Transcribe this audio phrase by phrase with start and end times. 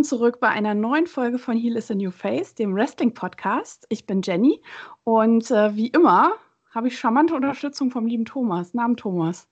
[0.00, 3.84] willkommen zurück bei einer neuen Folge von Heal is a New Face, dem Wrestling-Podcast.
[3.90, 4.62] Ich bin Jenny
[5.04, 6.36] und äh, wie immer
[6.70, 8.72] habe ich charmante Unterstützung vom lieben Thomas.
[8.72, 9.46] Namen Thomas.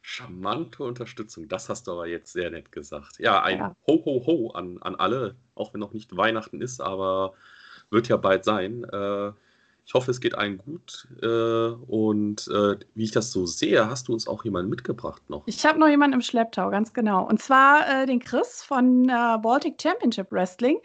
[0.00, 3.18] Charmante Unterstützung, das hast du aber jetzt sehr nett gesagt.
[3.18, 3.76] Ja, ein ja.
[3.88, 7.32] Ho, Ho, Ho an, an alle, auch wenn noch nicht Weihnachten ist, aber
[7.90, 8.84] wird ja bald sein.
[8.84, 9.32] Äh,
[9.84, 11.08] ich hoffe, es geht allen gut.
[11.22, 15.42] Äh, und äh, wie ich das so sehe, hast du uns auch jemanden mitgebracht noch.
[15.46, 17.26] Ich habe noch jemanden im Schlepptau, ganz genau.
[17.26, 20.78] Und zwar äh, den Chris von äh, Baltic Championship Wrestling.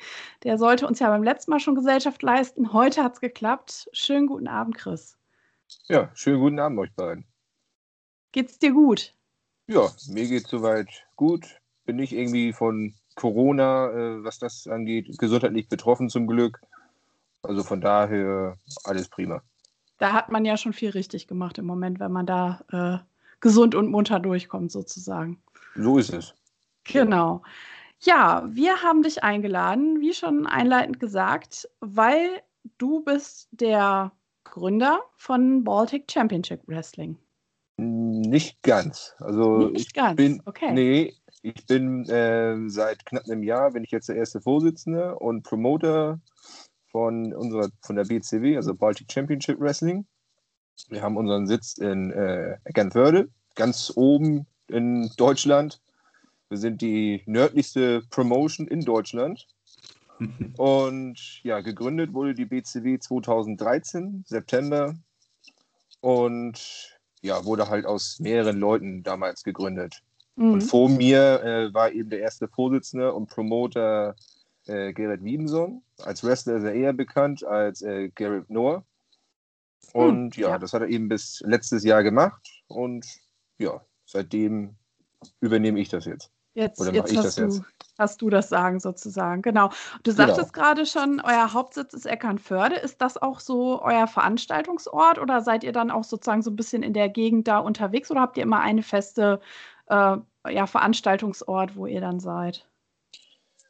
[0.44, 2.74] Der sollte uns ja beim letzten Mal schon Gesellschaft leisten.
[2.74, 3.90] Heute hat es geklappt.
[3.94, 5.18] Schönen guten Abend, Chris.
[5.88, 7.26] Ja, schönen guten Abend euch beiden.
[8.32, 9.14] Geht's dir gut?
[9.68, 11.46] Ja, mir geht soweit gut.
[11.86, 16.60] Bin nicht irgendwie von Corona, äh, was das angeht, gesundheitlich betroffen zum Glück.
[17.46, 19.42] Also von daher alles prima.
[19.98, 23.06] Da hat man ja schon viel richtig gemacht im Moment, wenn man da äh,
[23.40, 25.42] gesund und munter durchkommt, sozusagen.
[25.76, 26.34] So ist es.
[26.84, 27.42] Genau.
[28.02, 32.42] Ja, wir haben dich eingeladen, wie schon einleitend gesagt, weil
[32.78, 34.12] du bist der
[34.44, 37.18] Gründer von Baltic Championship Wrestling.
[37.78, 39.16] Nicht ganz.
[39.20, 40.16] Also Nicht ganz.
[40.16, 40.72] Bin, okay.
[40.72, 45.44] Nee, ich bin äh, seit knapp einem Jahr bin ich jetzt der erste Vorsitzende und
[45.44, 46.20] Promoter
[46.96, 50.06] von, unserer, von der BCW, also Baltic Championship Wrestling.
[50.88, 55.82] Wir haben unseren Sitz in äh, Eckernförde, ganz oben in Deutschland.
[56.48, 59.46] Wir sind die nördlichste Promotion in Deutschland.
[60.58, 64.96] Und ja, gegründet wurde die BCW 2013, September.
[66.00, 70.02] Und ja, wurde halt aus mehreren Leuten damals gegründet.
[70.38, 70.54] Mhm.
[70.54, 74.16] Und vor mir äh, war eben der erste Vorsitzende und Promoter
[74.68, 75.82] äh, Gerrit Wiedenson.
[76.04, 78.84] Als Wrestler ist er eher bekannt als äh, Garrett Noah.
[79.94, 82.64] Hm, und hm, ja, ja, das hat er eben bis letztes Jahr gemacht.
[82.68, 83.06] Und
[83.58, 84.76] ja, seitdem
[85.40, 86.32] übernehme ich das jetzt.
[86.56, 87.62] Jetzt, Oder jetzt, hast, du, jetzt.
[88.00, 89.70] hast du das Sagen sozusagen, genau.
[90.04, 90.28] Du genau.
[90.28, 90.66] sagtest genau.
[90.66, 92.78] gerade schon, euer Hauptsitz ist Eckernförde.
[92.78, 96.82] Ist das auch so euer Veranstaltungsort oder seid ihr dann auch sozusagen so ein bisschen
[96.82, 99.42] in der Gegend da unterwegs oder habt ihr immer eine feste
[99.88, 100.16] äh,
[100.50, 102.66] ja, Veranstaltungsort, wo ihr dann seid?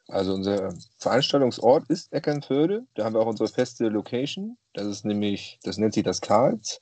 [0.07, 2.85] Also unser Veranstaltungsort ist Eckernförde.
[2.93, 4.57] Da haben wir auch unsere feste Location.
[4.73, 6.81] Das ist nämlich, das nennt sich das Karls.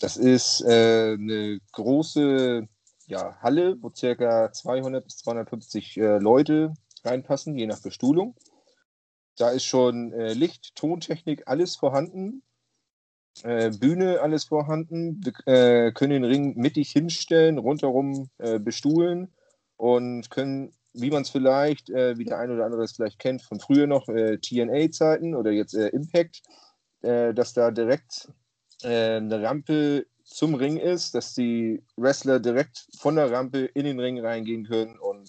[0.00, 2.66] Das ist äh, eine große
[3.06, 6.72] ja, Halle, wo circa 200 bis 250 äh, Leute
[7.04, 8.34] reinpassen, je nach Bestuhlung.
[9.36, 12.42] Da ist schon äh, Licht, Tontechnik, alles vorhanden.
[13.42, 15.20] Äh, Bühne, alles vorhanden.
[15.24, 19.32] Wir äh, können den Ring mittig hinstellen, rundherum äh, bestuhlen
[19.76, 23.42] und können wie man es vielleicht, äh, wie der eine oder andere es vielleicht kennt,
[23.42, 26.42] von früher noch äh, TNA-Zeiten oder jetzt äh, Impact,
[27.02, 28.28] äh, dass da direkt
[28.82, 33.98] äh, eine Rampe zum Ring ist, dass die Wrestler direkt von der Rampe in den
[34.00, 34.98] Ring reingehen können.
[34.98, 35.28] Und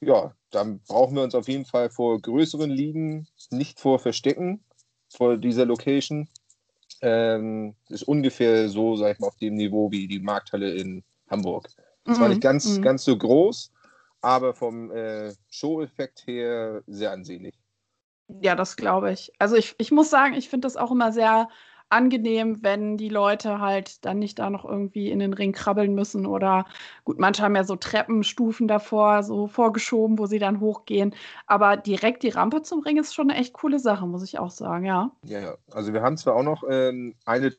[0.00, 4.64] ja, dann brauchen wir uns auf jeden Fall vor größeren Ligen nicht vor verstecken,
[5.08, 6.28] vor dieser Location.
[7.02, 11.68] Ähm, ist ungefähr so, sag ich mal, auf dem Niveau wie die Markthalle in Hamburg.
[12.06, 12.14] Mhm.
[12.14, 12.82] Zwar nicht ganz, mhm.
[12.82, 13.70] ganz so groß,
[14.24, 17.54] aber vom äh, Show-Effekt her sehr ansehnlich.
[18.28, 19.32] Ja, das glaube ich.
[19.38, 21.48] Also ich, ich muss sagen, ich finde das auch immer sehr
[21.90, 26.26] angenehm, wenn die Leute halt dann nicht da noch irgendwie in den Ring krabbeln müssen
[26.26, 26.64] oder
[27.04, 31.14] gut, manche haben ja so Treppenstufen davor so vorgeschoben, wo sie dann hochgehen.
[31.46, 34.50] Aber direkt die Rampe zum Ring ist schon eine echt coole Sache, muss ich auch
[34.50, 35.12] sagen, ja.
[35.24, 35.56] Ja, ja.
[35.70, 37.54] Also wir haben zwar auch noch ähm, eine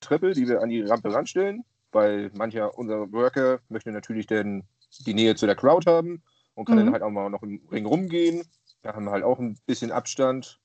[0.00, 4.62] Treppe, die wir an die Rampe ranstellen, weil mancher unserer Worker möchte natürlich dann
[5.06, 6.22] die Nähe zu der Crowd haben
[6.54, 6.86] und kann mhm.
[6.86, 8.42] dann halt auch mal noch im Ring rumgehen.
[8.82, 10.60] Da haben wir halt auch ein bisschen Abstand.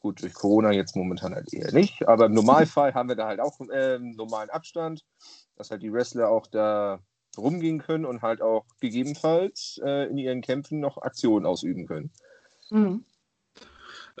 [0.00, 3.38] Gut, durch Corona jetzt momentan halt eher nicht, aber im Normalfall haben wir da halt
[3.38, 5.04] auch äh, normalen Abstand,
[5.54, 6.98] dass halt die Wrestler auch da
[7.38, 12.10] rumgehen können und halt auch gegebenenfalls äh, in ihren Kämpfen noch Aktionen ausüben können.
[12.70, 13.04] Mhm.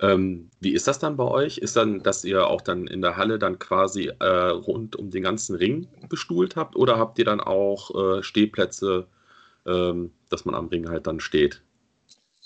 [0.00, 1.58] Ähm, wie ist das dann bei euch?
[1.58, 5.22] Ist dann, dass ihr auch dann in der Halle dann quasi äh, rund um den
[5.22, 9.06] ganzen Ring bestuhlt habt oder habt ihr dann auch äh, Stehplätze
[9.66, 11.62] ähm, dass man am Ring halt dann steht.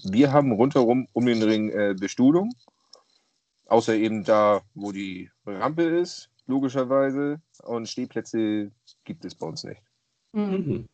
[0.05, 2.53] Wir haben rundherum um den Ring äh, Bestuhlung,
[3.67, 7.41] außer eben da, wo die Rampe ist, logischerweise.
[7.63, 8.71] Und Stehplätze
[9.05, 9.83] gibt es bei uns nicht.
[10.33, 10.43] Mhm.
[10.43, 10.89] mhm.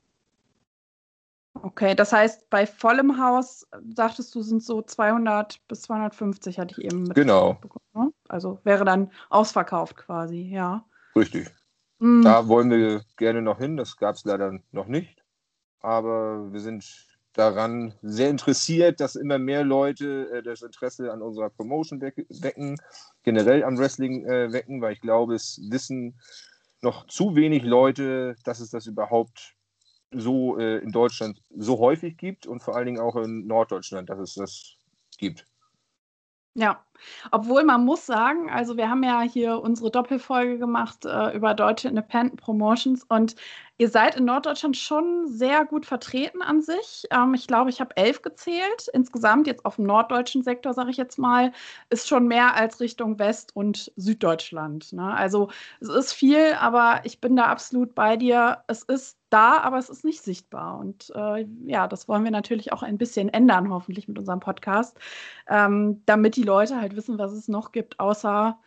[1.55, 6.87] Okay, das heißt, bei vollem Haus, sagtest du, sind so 200 bis 250, hatte ich
[6.87, 7.61] eben mit Genau.
[7.93, 8.11] Ne?
[8.27, 10.85] Also wäre dann ausverkauft quasi, ja.
[11.15, 11.51] Richtig.
[11.99, 12.23] Mhm.
[12.23, 15.22] Da wollen wir gerne noch hin, das gab es leider noch nicht
[15.83, 16.85] aber wir sind
[17.35, 22.77] daran sehr interessiert, dass immer mehr Leute äh, das Interesse an unserer Promotion wecken,
[23.23, 26.19] generell am Wrestling äh, wecken, weil ich glaube, es wissen
[26.83, 29.55] noch zu wenig Leute, dass es das überhaupt
[30.11, 34.19] so äh, in Deutschland so häufig gibt und vor allen Dingen auch in Norddeutschland, dass
[34.19, 34.77] es das
[35.17, 35.47] gibt.
[36.55, 36.85] Ja,
[37.31, 41.89] obwohl man muss sagen, also wir haben ja hier unsere Doppelfolge gemacht äh, über deutsche
[41.89, 43.37] Independent Promotions und
[43.79, 47.05] ihr seid in Norddeutschland schon sehr gut vertreten an sich.
[47.11, 48.89] Ähm, ich glaube, ich habe elf gezählt.
[48.93, 51.53] Insgesamt jetzt auf dem norddeutschen Sektor, sage ich jetzt mal,
[51.91, 54.93] ist schon mehr als Richtung West- und Süddeutschland.
[54.93, 55.13] Ne?
[55.15, 55.49] Also
[55.81, 58.59] es ist viel, aber ich bin da absolut bei dir.
[58.69, 60.79] Es ist da, aber es ist nicht sichtbar.
[60.79, 64.99] Und äh, ja, das wollen wir natürlich auch ein bisschen ändern, hoffentlich mit unserem Podcast,
[65.49, 68.59] ähm, damit die Leute halt wissen, was es noch gibt, außer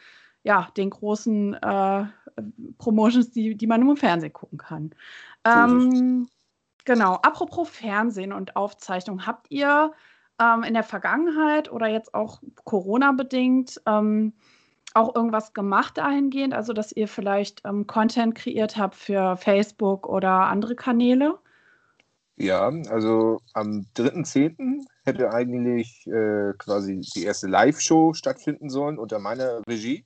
[0.43, 2.05] ja, den großen äh,
[2.77, 4.91] Promotions, die, die man im Fernsehen gucken kann.
[5.43, 6.27] Ähm,
[6.85, 9.91] genau, apropos Fernsehen und Aufzeichnung, habt ihr
[10.39, 14.33] ähm, in der Vergangenheit oder jetzt auch Corona-bedingt ähm,
[14.93, 16.53] auch irgendwas gemacht dahingehend?
[16.53, 21.39] Also, dass ihr vielleicht ähm, Content kreiert habt für Facebook oder andere Kanäle?
[22.37, 24.85] Ja, also am 3.10.
[25.05, 30.05] hätte eigentlich äh, quasi die erste Live-Show stattfinden sollen unter meiner Regie.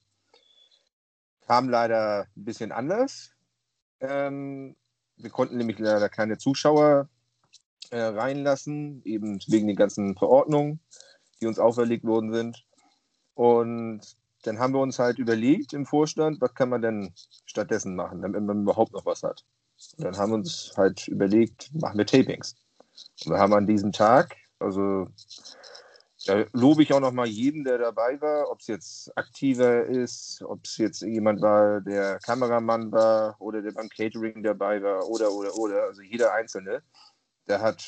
[1.47, 3.31] Kam leider ein bisschen anders.
[4.01, 4.75] Ähm,
[5.17, 7.09] wir konnten nämlich leider keine Zuschauer
[7.91, 10.79] äh, reinlassen, eben wegen den ganzen Verordnungen,
[11.41, 12.65] die uns auferlegt worden sind.
[13.33, 14.01] Und
[14.43, 17.13] dann haben wir uns halt überlegt im Vorstand, was kann man denn
[17.45, 19.43] stattdessen machen, damit man überhaupt noch was hat.
[19.97, 22.55] Und dann haben wir uns halt überlegt, machen wir Tapings.
[23.25, 25.07] Und wir haben an diesem Tag, also
[26.25, 30.43] da lobe ich auch noch mal jeden, der dabei war, ob es jetzt aktiver ist,
[30.43, 35.31] ob es jetzt jemand war, der Kameramann war oder der beim Catering dabei war oder,
[35.31, 35.83] oder, oder.
[35.83, 36.83] Also jeder Einzelne,
[37.47, 37.83] der hat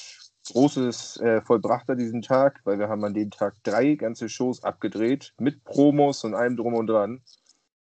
[0.51, 4.63] Großes äh, vollbracht an diesem Tag, weil wir haben an dem Tag drei ganze Shows
[4.63, 7.21] abgedreht mit Promos und allem drum und dran.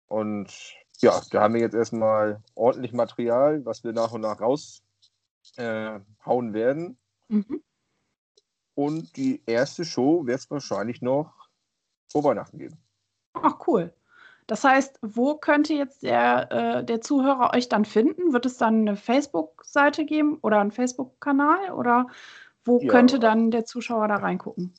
[0.07, 0.49] Und
[1.01, 4.91] ja, da haben wir jetzt erstmal ordentlich Material, was wir nach und nach raushauen
[5.59, 6.99] äh, werden.
[7.29, 7.63] Mhm.
[8.77, 11.33] Und die erste Show wird es wahrscheinlich noch
[12.13, 12.77] vor Weihnachten geben.
[13.33, 13.93] Ach, cool.
[14.47, 18.33] Das heißt, wo könnte jetzt der, äh, der Zuhörer euch dann finden?
[18.33, 21.73] Wird es dann eine Facebook-Seite geben oder einen Facebook-Kanal?
[21.73, 22.07] Oder
[22.65, 22.89] wo ja.
[22.89, 24.73] könnte dann der Zuschauer da reingucken?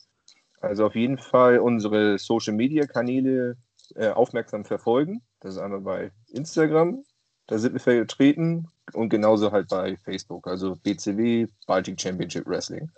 [0.61, 3.57] Also auf jeden Fall unsere Social-Media-Kanäle
[3.95, 5.21] äh, aufmerksam verfolgen.
[5.39, 7.03] Das ist einmal bei Instagram,
[7.47, 12.89] da sind wir vertreten und genauso halt bei Facebook, also BCW, Baltic Championship Wrestling.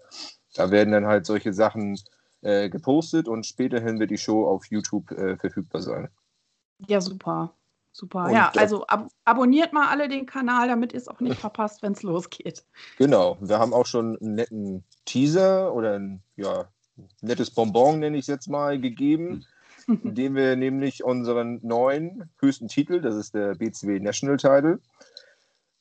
[0.60, 1.98] Da werden dann halt solche Sachen
[2.42, 6.10] äh, gepostet und späterhin wird die Show auf YouTube äh, verfügbar sein.
[6.86, 7.54] Ja, super.
[7.94, 8.26] Super.
[8.26, 11.82] Und ja, also ab abonniert mal alle den Kanal, damit ihr es auch nicht verpasst,
[11.82, 12.66] wenn es losgeht.
[12.98, 13.38] Genau.
[13.40, 16.68] Wir haben auch schon einen netten Teaser oder ein ja,
[17.22, 19.46] nettes Bonbon, nenne ich es jetzt mal, gegeben,
[19.88, 24.82] indem wir nämlich unseren neuen höchsten Titel, das ist der BCW National Title,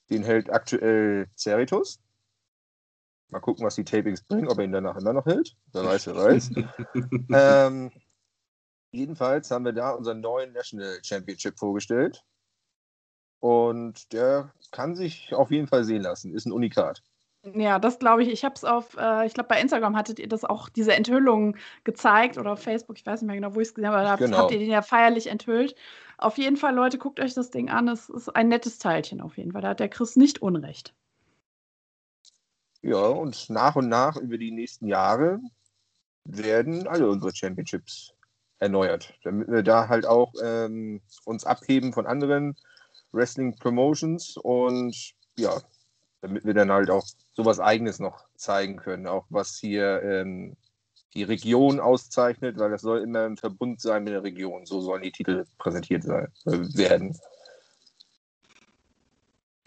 [0.08, 1.98] den hält aktuell Ceritus.
[3.30, 5.56] Mal gucken, was die Tapings bringen, ob er ihn danach immer noch hält.
[5.72, 6.50] Wer weiß, wer weiß.
[7.32, 7.90] ähm,
[8.90, 12.25] jedenfalls haben wir da unseren neuen National Championship vorgestellt.
[13.40, 16.35] Und der kann sich auf jeden Fall sehen lassen.
[16.35, 17.02] Ist ein Unikat.
[17.54, 18.30] Ja, das glaube ich.
[18.30, 21.56] Ich habe es auf, äh, ich glaube, bei Instagram hattet ihr das auch, diese Enthüllung
[21.85, 24.08] gezeigt oder auf Facebook, ich weiß nicht mehr genau, wo ich es gesehen habe, aber
[24.08, 24.38] da genau.
[24.38, 25.76] habt ihr den ja feierlich enthüllt.
[26.16, 27.87] Auf jeden Fall, Leute, guckt euch das Ding an.
[27.88, 29.62] Es ist ein nettes Teilchen auf jeden Fall.
[29.62, 30.94] Da hat der Chris nicht Unrecht.
[32.82, 35.40] Ja, und nach und nach über die nächsten Jahre
[36.25, 38.14] werden alle unsere Championships
[38.58, 42.56] erneuert, damit wir da halt auch ähm, uns abheben von anderen
[43.12, 45.61] Wrestling Promotions und ja,
[46.20, 50.56] damit wir dann halt auch sowas Eigenes noch zeigen können, auch was hier ähm,
[51.14, 54.66] die Region auszeichnet, weil das soll immer im Verbund sein mit der Region.
[54.66, 57.16] So sollen die Titel präsentiert sein, äh, werden.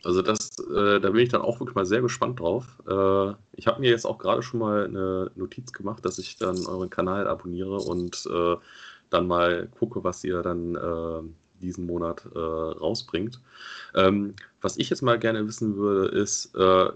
[0.03, 2.81] Also das, äh, da bin ich dann auch wirklich mal sehr gespannt drauf.
[2.87, 6.65] Äh, ich habe mir jetzt auch gerade schon mal eine Notiz gemacht, dass ich dann
[6.65, 8.55] euren Kanal abonniere und äh,
[9.11, 13.39] dann mal gucke, was ihr dann äh, diesen Monat äh, rausbringt.
[13.93, 16.89] Ähm, was ich jetzt mal gerne wissen würde, ist, äh,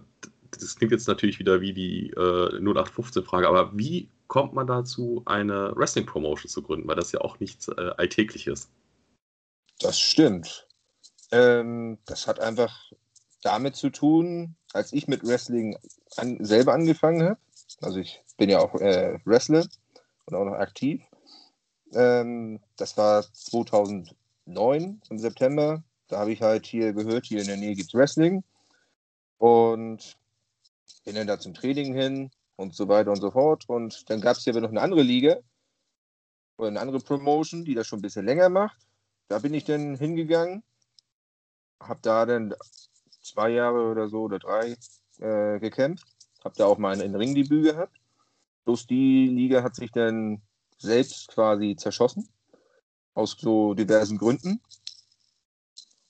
[0.52, 6.50] das klingt jetzt natürlich wieder wie die 0815-Frage, aber wie kommt man dazu, eine Wrestling-Promotion
[6.50, 6.88] zu gründen?
[6.88, 8.70] Weil das ja auch nichts Alltägliches.
[9.80, 10.66] Das stimmt.
[11.32, 12.92] Ähm, das hat einfach
[13.42, 15.78] damit zu tun, als ich mit Wrestling
[16.18, 17.40] an, selber angefangen habe.
[17.82, 19.66] Also ich bin ja auch äh, Wrestler
[20.26, 21.02] und auch noch aktiv.
[21.94, 25.84] Ähm, das war 2009 im September.
[26.08, 28.44] Da habe ich halt hier gehört, hier in der Nähe gibt es Wrestling.
[29.38, 30.18] Und
[31.04, 33.66] bin dann da zum Training hin und so weiter und so fort.
[33.68, 35.38] Und dann gab es hier noch eine andere Liga
[36.58, 38.78] oder eine andere Promotion, die das schon ein bisschen länger macht.
[39.28, 40.64] Da bin ich dann hingegangen
[41.80, 42.54] habe da dann
[43.22, 44.78] zwei Jahre oder so oder drei
[45.20, 46.08] äh, gekämpft.
[46.44, 47.98] Habe da auch mal ein Ringdebüt gehabt.
[48.66, 50.42] Bloß die Liga hat sich dann
[50.78, 52.28] selbst quasi zerschossen.
[53.14, 54.62] Aus so diversen Gründen.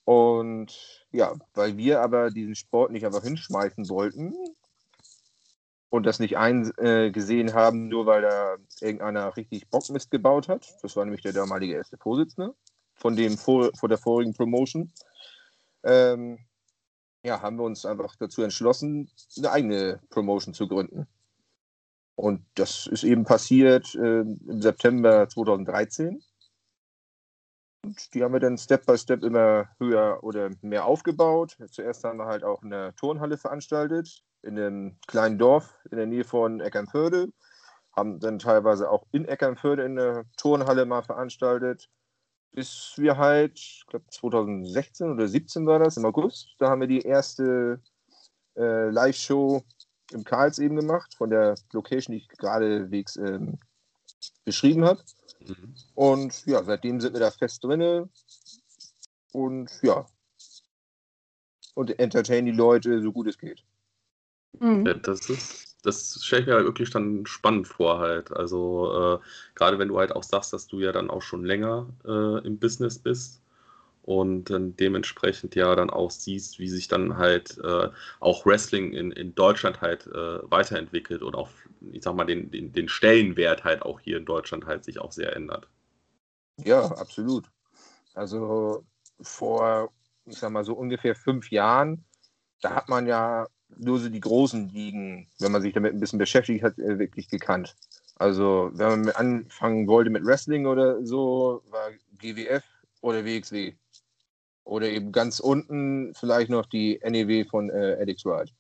[0.06, 4.36] Und ja, weil wir aber diesen Sport nicht einfach hinschmeißen wollten
[5.90, 10.76] und das nicht eingesehen haben, nur weil da irgendeiner richtig Bockmist gebaut hat.
[10.82, 12.54] Das war nämlich der damalige erste Vorsitzende
[12.94, 14.92] von dem vor, vor der vorigen Promotion.
[15.86, 16.40] Ähm,
[17.24, 21.08] ja, haben wir uns einfach dazu entschlossen, eine eigene Promotion zu gründen.
[22.16, 26.24] Und das ist eben passiert äh, im September 2013.
[27.84, 31.58] Und die haben wir dann Step by Step immer höher oder mehr aufgebaut.
[31.70, 36.24] Zuerst haben wir halt auch eine Turnhalle veranstaltet in einem kleinen Dorf in der Nähe
[36.24, 37.30] von Eckernförde.
[37.96, 41.90] Haben dann teilweise auch in Eckernförde in der Turnhalle mal veranstaltet
[42.56, 46.88] bis wir halt, ich glaube 2016 oder 2017 war das, im August, da haben wir
[46.88, 47.82] die erste
[48.56, 49.64] äh, Live-Show
[50.12, 53.60] im Karls eben gemacht, von der Location, die ich geradewegs ähm,
[54.46, 55.02] beschrieben habe.
[55.40, 55.76] Mhm.
[55.96, 58.10] Und ja, seitdem sind wir da fest drin.
[59.34, 60.06] Und ja,
[61.74, 63.64] und entertain die Leute so gut es geht.
[64.60, 64.86] Mhm.
[64.86, 68.32] Ja, das ist das stelle ich mir halt wirklich dann spannend vor halt.
[68.32, 69.26] Also äh,
[69.56, 72.58] gerade wenn du halt auch sagst, dass du ja dann auch schon länger äh, im
[72.58, 73.42] Business bist
[74.04, 77.90] und dann dementsprechend ja dann auch siehst, wie sich dann halt äh,
[78.20, 81.50] auch Wrestling in, in Deutschland halt äh, weiterentwickelt und auch,
[81.92, 85.12] ich sag mal, den, den, den Stellenwert halt auch hier in Deutschland halt sich auch
[85.12, 85.68] sehr ändert.
[86.58, 87.50] Ja, absolut.
[88.14, 88.86] Also
[89.22, 89.92] vor,
[90.26, 92.06] ich sag mal, so ungefähr fünf Jahren,
[92.62, 93.48] da hat man ja
[93.78, 97.30] nur so die großen Ligen, wenn man sich damit ein bisschen beschäftigt hat, äh, wirklich
[97.30, 97.76] gekannt.
[98.16, 102.64] Also, wenn man anfangen wollte mit Wrestling oder so, war GWF
[103.02, 103.74] oder WXW.
[104.64, 108.52] Oder eben ganz unten vielleicht noch die NEW von äh, Addicts Ride.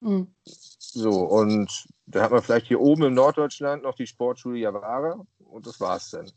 [0.00, 0.34] Mhm.
[0.44, 5.66] So, und da hat man vielleicht hier oben im Norddeutschland noch die Sportschule Javara und
[5.66, 6.30] das war's dann.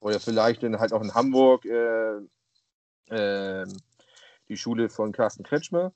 [0.00, 2.18] Oder vielleicht dann halt auch in Hamburg äh,
[3.06, 3.66] äh,
[4.48, 5.92] die Schule von Carsten Kretschmer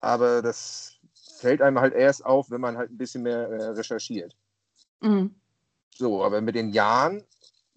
[0.00, 0.98] aber das
[1.38, 4.36] fällt einem halt erst auf, wenn man halt ein bisschen mehr äh, recherchiert.
[5.00, 5.34] Mhm.
[5.94, 7.24] So, aber mit den Jahren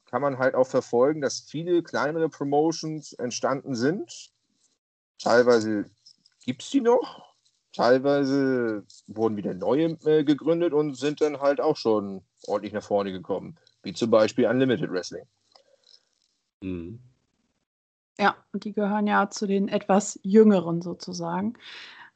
[0.05, 4.31] kann man halt auch verfolgen, dass viele kleinere Promotions entstanden sind.
[5.19, 5.85] Teilweise
[6.43, 7.33] gibt es die noch,
[7.73, 13.11] teilweise wurden wieder neue äh, gegründet und sind dann halt auch schon ordentlich nach vorne
[13.11, 15.23] gekommen, wie zum Beispiel Unlimited Wrestling.
[16.61, 16.99] Mhm.
[18.19, 21.53] Ja, und die gehören ja zu den etwas jüngeren sozusagen.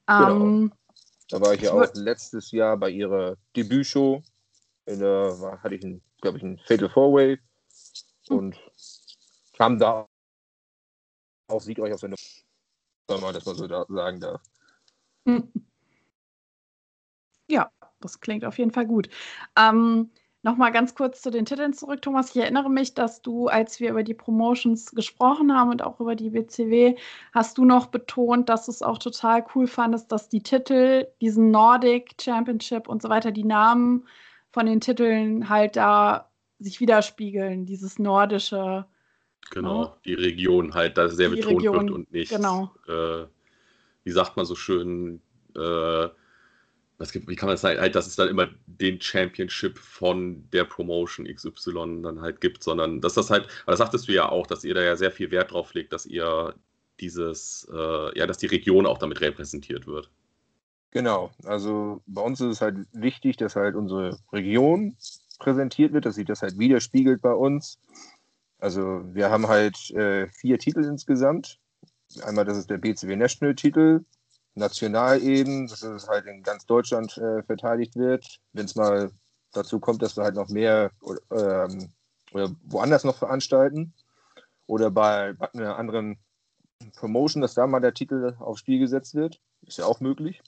[0.08, 0.46] Genau.
[0.46, 0.74] Ähm,
[1.30, 4.22] da war ich ja auch letztes Jahr bei ihrer Debütshow.
[4.86, 7.40] In der, hatte ich, glaube ich, ein Fatal Four Way
[8.28, 8.38] hm.
[8.38, 8.56] und
[9.58, 10.08] kam da
[11.48, 12.20] auch siegreich aus der Nummer,
[13.08, 14.42] wenn man das mal so da sagen darf.
[17.48, 19.10] Ja, das klingt auf jeden Fall gut.
[19.58, 20.12] Ähm,
[20.46, 22.30] Nochmal ganz kurz zu den Titeln zurück, Thomas.
[22.30, 26.16] Ich erinnere mich, dass du, als wir über die Promotions gesprochen haben und auch über
[26.16, 26.96] die WCW,
[27.34, 31.50] hast du noch betont, dass du es auch total cool fandest, dass die Titel, diesen
[31.50, 34.08] Nordic Championship und so weiter, die Namen
[34.52, 38.86] von den Titeln halt da sich widerspiegeln, dieses nordische.
[39.50, 39.94] Genau, ne?
[40.06, 42.72] die Region halt da sehr betont Region, wird und nicht, genau.
[42.88, 43.26] äh,
[44.04, 45.24] wie sagt man so schön,
[45.56, 46.08] äh,
[46.98, 50.50] was gibt, wie kann man das sagen, halt, dass es dann immer den Championship von
[50.52, 54.30] der Promotion XY dann halt gibt, sondern dass das halt, aber das sagtest du ja
[54.30, 56.56] auch, dass ihr da ja sehr viel Wert drauf legt, dass ihr
[57.00, 60.10] dieses, äh, ja, dass die Region auch damit repräsentiert wird.
[60.92, 64.96] Genau, also bei uns ist es halt wichtig, dass halt unsere Region
[65.40, 67.78] präsentiert wird, dass sich das halt widerspiegelt bei uns.
[68.60, 71.60] Also wir haben halt äh, vier Titel insgesamt.
[72.24, 74.06] Einmal das ist der BCW National Titel,
[74.56, 78.40] national eben, dass es halt in ganz Deutschland äh, verteidigt wird.
[78.54, 79.12] Wenn es mal
[79.52, 80.92] dazu kommt, dass wir halt noch mehr
[81.32, 81.90] ähm,
[82.32, 83.94] oder woanders noch veranstalten
[84.68, 86.18] oder bei, einer anderen
[86.96, 90.42] Promotion, dass da mal der Titel aufs Spiel gesetzt wird, ist ja auch möglich.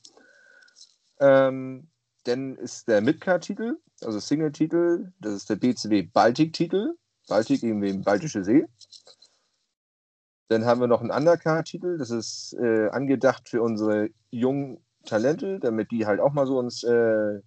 [1.20, 1.88] Ähm,
[2.24, 6.96] dann ist der Midcard-Titel, also Single-Titel, das ist der BCW Baltic-Titel,
[7.28, 8.66] Baltic irgendwie im Baltische See.
[10.50, 15.92] Dann haben wir noch einen Undercard-Titel, das ist äh, angedacht für unsere jungen Talente, damit
[15.92, 17.42] die halt auch mal so ins äh,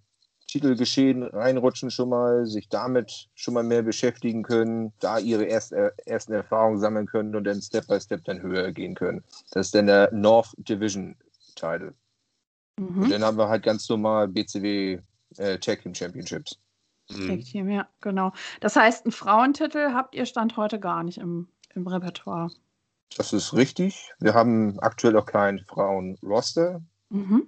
[0.47, 5.91] Titelgeschehen reinrutschen schon mal, sich damit schon mal mehr beschäftigen können, da ihre erst, äh,
[6.05, 9.23] ersten Erfahrungen sammeln können und dann Step by Step dann höher gehen können.
[9.51, 11.15] Das ist dann der North Division
[11.55, 11.93] Titel.
[12.77, 13.03] Mhm.
[13.03, 14.99] Und dann haben wir halt ganz normal BCW
[15.37, 16.59] äh, Tag Team Championships.
[17.09, 17.27] Mhm.
[17.27, 18.33] Tag Team, ja, genau.
[18.59, 22.51] Das heißt, einen Frauentitel habt ihr Stand heute gar nicht im, im Repertoire.
[23.17, 24.11] Das ist richtig.
[24.19, 26.81] Wir haben aktuell auch kein Frauen-Roster.
[27.09, 27.47] Mhm.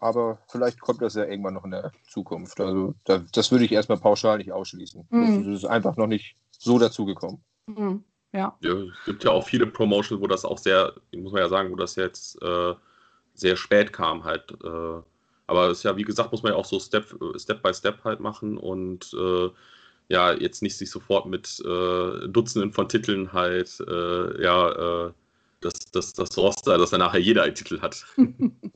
[0.00, 2.60] aber vielleicht kommt das ja irgendwann noch in der Zukunft.
[2.60, 5.06] Also da, das würde ich erstmal pauschal nicht ausschließen.
[5.10, 5.36] Mhm.
[5.36, 7.40] Das, das, ist einfach noch nicht so dazugekommen.
[7.66, 8.02] Mhm.
[8.32, 8.56] Ja.
[8.60, 8.72] ja.
[8.72, 11.76] Es gibt ja auch viele Promotions, wo das auch sehr, muss man ja sagen, wo
[11.76, 12.74] das jetzt äh,
[13.34, 14.50] sehr spät kam halt.
[14.62, 15.02] Äh,
[15.46, 18.02] aber es ist ja, wie gesagt, muss man ja auch so Step, Step by Step
[18.04, 19.48] halt machen und äh,
[20.08, 25.12] ja, jetzt nicht sich sofort mit äh, Dutzenden von Titeln halt, äh, ja, äh,
[25.60, 28.04] das, das, das Roster, dass dann nachher jeder einen Titel hat.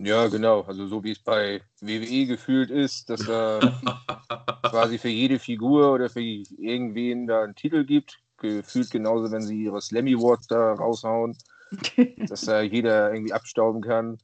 [0.02, 0.62] Ja, genau.
[0.62, 3.60] Also so wie es bei WWE gefühlt ist, dass da
[4.62, 8.18] quasi für jede Figur oder für irgendwen da einen Titel gibt.
[8.38, 11.36] Gefühlt genauso, wenn sie ihre Slammy Awards da raushauen,
[12.28, 14.16] dass da jeder irgendwie abstauben kann.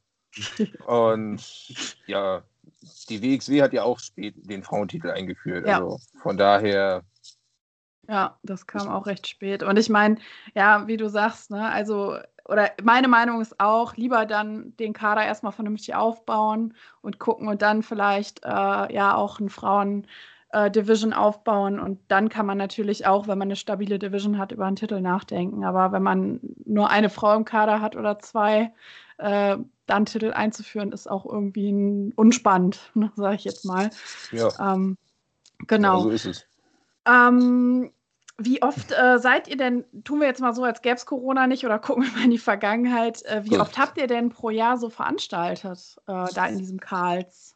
[0.87, 1.43] Und
[2.07, 2.43] ja,
[3.09, 5.67] die WXW hat ja auch spät den Frauentitel eingeführt.
[5.67, 5.77] Ja.
[5.77, 7.03] Also von daher.
[8.09, 9.63] Ja, das kam auch recht spät.
[9.63, 10.17] Und ich meine,
[10.55, 15.25] ja, wie du sagst, ne, also, oder meine Meinung ist auch, lieber dann den Kader
[15.25, 18.47] erstmal vernünftig aufbauen und gucken und dann vielleicht äh,
[18.93, 20.07] ja auch einen Frauen.
[20.53, 24.53] Äh, Division aufbauen und dann kann man natürlich auch, wenn man eine stabile Division hat,
[24.53, 25.65] über einen Titel nachdenken.
[25.65, 28.71] Aber wenn man nur eine Frau im Kader hat oder zwei,
[29.17, 33.89] äh, dann Titel einzuführen, ist auch irgendwie unspannend, ne, sage ich jetzt mal.
[34.31, 34.49] Ja.
[34.73, 34.97] Ähm,
[35.67, 35.97] genau.
[35.97, 36.45] Ja, so ist es.
[37.05, 37.91] Ähm,
[38.37, 41.47] wie oft äh, seid ihr denn, tun wir jetzt mal so, als gäbe es Corona
[41.47, 43.59] nicht oder gucken wir mal in die Vergangenheit, äh, wie Gut.
[43.59, 47.55] oft habt ihr denn pro Jahr so veranstaltet, äh, da in diesem Karls?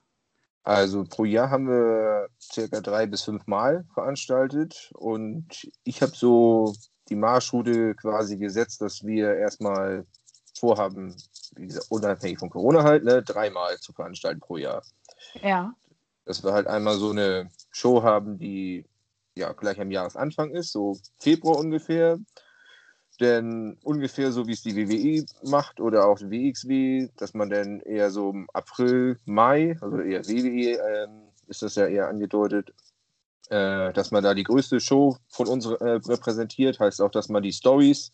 [0.63, 5.47] Also pro Jahr haben wir circa drei bis fünf Mal veranstaltet und
[5.83, 6.73] ich habe so
[7.09, 10.05] die Marschroute quasi gesetzt, dass wir erstmal
[10.61, 11.15] vorhaben,
[11.89, 14.83] unabhängig von Corona halt, ne, dreimal zu veranstalten pro Jahr.
[15.41, 15.73] Ja.
[16.25, 18.85] Dass wir halt einmal so eine Show haben, die
[19.35, 22.19] ja gleich am Jahresanfang ist, so Februar ungefähr.
[23.19, 27.79] Denn ungefähr so wie es die WWE macht oder auch die WXW, dass man dann
[27.81, 31.07] eher so im April, Mai, also eher WWE äh,
[31.47, 32.73] ist das ja eher angedeutet,
[33.49, 36.79] äh, dass man da die größte Show von uns äh, repräsentiert.
[36.79, 38.11] Heißt auch, dass man die Stories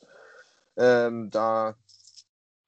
[0.77, 1.75] ähm, da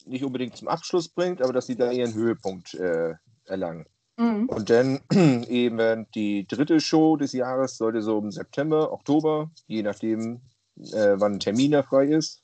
[0.06, 3.86] nicht unbedingt zum Abschluss bringt, aber dass sie da ihren Höhepunkt äh, erlangen.
[4.18, 4.50] Mhm.
[4.50, 5.00] Und dann
[5.48, 10.42] eben die dritte Show des Jahres sollte so im September, Oktober, je nachdem,
[10.78, 12.44] äh, wann ein Termin da frei ist,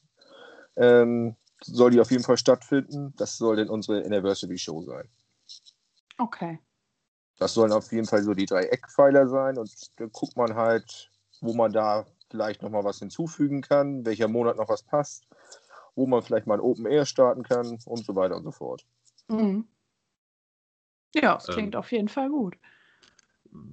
[0.78, 3.14] ähm, soll die auf jeden Fall stattfinden.
[3.18, 5.10] Das soll dann unsere Anniversary Show sein.
[6.18, 6.60] Okay.
[7.38, 11.12] Das sollen auf jeden Fall so die drei Eckpfeiler sein und dann guckt man halt,
[11.42, 15.28] wo man da vielleicht nochmal was hinzufügen kann, welcher Monat noch was passt,
[15.96, 18.86] wo man vielleicht mal ein Open Air starten kann und so weiter und so fort.
[19.28, 19.68] Mhm.
[21.16, 22.58] Ja, es klingt ähm, auf jeden Fall gut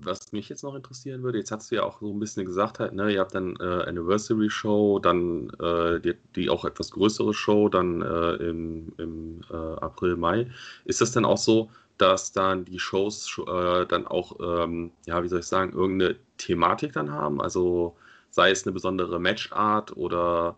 [0.05, 2.79] was mich jetzt noch interessieren würde, jetzt hast du ja auch so ein bisschen gesagt,
[2.79, 7.35] halt, ne, ihr habt dann äh, Anniversary Show, dann äh, die, die, auch etwas größere
[7.35, 10.51] Show, dann äh, im, im äh, April, Mai.
[10.85, 15.29] Ist das dann auch so, dass dann die Shows äh, dann auch, ähm, ja, wie
[15.29, 17.41] soll ich sagen, irgendeine Thematik dann haben?
[17.41, 17.97] Also
[18.31, 20.57] sei es eine besondere Matchart oder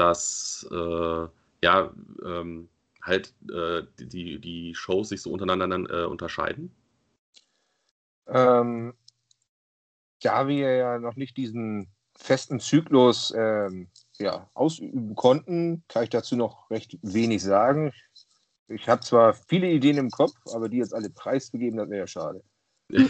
[0.00, 1.28] dass, äh,
[1.62, 1.92] ja,
[2.24, 2.68] ähm,
[3.02, 3.34] halt
[3.98, 6.70] die, die Shows sich so untereinander dann unterscheiden?
[8.26, 8.94] Ähm,
[10.22, 16.36] da wir ja noch nicht diesen festen Zyklus ähm, ja, ausüben konnten, kann ich dazu
[16.36, 17.92] noch recht wenig sagen.
[18.68, 22.06] Ich habe zwar viele Ideen im Kopf, aber die jetzt alle preisgegeben, das wäre ja
[22.06, 22.44] schade.
[22.90, 23.04] nee,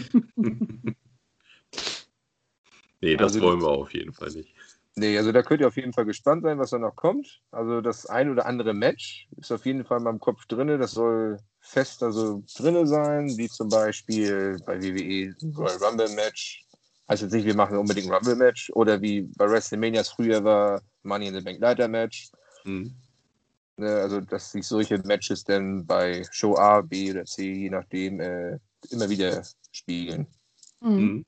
[3.15, 4.55] das also, wollen wir auf jeden Fall nicht.
[5.01, 7.41] Nee, also da könnt ihr auf jeden Fall gespannt sein, was da noch kommt.
[7.49, 10.67] Also das ein oder andere Match ist auf jeden Fall in meinem Kopf drin.
[10.79, 16.67] Das soll fest also drin sein, wie zum Beispiel bei WWE Royal Rumble Match.
[17.09, 20.83] Heißt jetzt nicht, wir machen unbedingt ein Rumble Match oder wie bei WrestleMania früher war
[21.01, 22.29] Money in the Bank Leiter Match.
[22.63, 22.93] Mhm.
[23.77, 28.19] Ne, also, dass sich solche Matches dann bei Show A, B oder C, je nachdem,
[28.19, 28.59] äh,
[28.91, 30.27] immer wieder spiegeln.
[30.79, 30.91] Mhm.
[30.91, 31.25] mhm.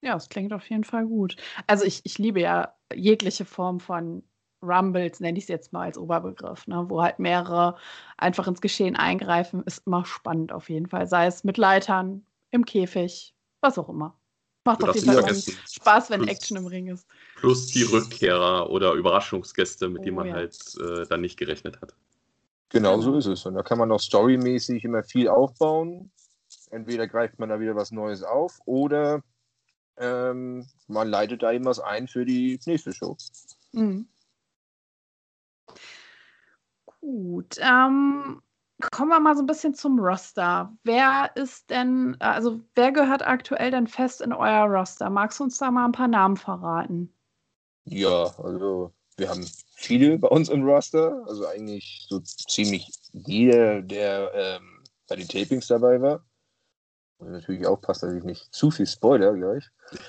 [0.00, 1.36] Ja, es klingt auf jeden Fall gut.
[1.66, 4.22] Also ich, ich liebe ja jegliche Form von
[4.62, 7.76] Rumbles, nenne ich es jetzt mal als Oberbegriff, ne, wo halt mehrere
[8.16, 11.06] einfach ins Geschehen eingreifen, ist immer spannend auf jeden Fall.
[11.06, 14.18] Sei es mit Leitern, im Käfig, was auch immer.
[14.64, 17.06] Macht auf jeden Fall Spaß, wenn plus, Action im Ring ist.
[17.36, 20.34] Plus die Rückkehrer oder Überraschungsgäste, mit oh, denen man ja.
[20.34, 21.94] halt äh, dann nicht gerechnet hat.
[22.68, 23.46] Genau so ist es.
[23.46, 26.10] Und da kann man auch storymäßig immer viel aufbauen.
[26.70, 29.22] Entweder greift man da wieder was Neues auf oder
[29.98, 33.16] ähm, man leitet da eben was ein für die nächste Show.
[33.72, 34.08] Mhm.
[37.00, 37.56] Gut.
[37.60, 38.42] Ähm,
[38.90, 40.72] kommen wir mal so ein bisschen zum Roster.
[40.84, 45.10] Wer ist denn, also wer gehört aktuell denn fest in euer Roster?
[45.10, 47.12] Magst du uns da mal ein paar Namen verraten?
[47.84, 51.24] Ja, also wir haben viele bei uns im Roster.
[51.26, 56.24] Also eigentlich so ziemlich jeder, der ähm, bei den Tapings dabei war.
[57.18, 59.68] Und natürlich aufpassen, dass ich nicht zu viel spoiler gleich.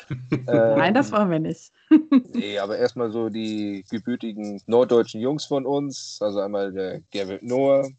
[0.31, 1.71] ähm, Nein, das wollen wir nicht.
[2.33, 6.19] nee, aber erstmal so die gebürtigen norddeutschen Jungs von uns.
[6.21, 7.89] Also einmal der Garrett Noah.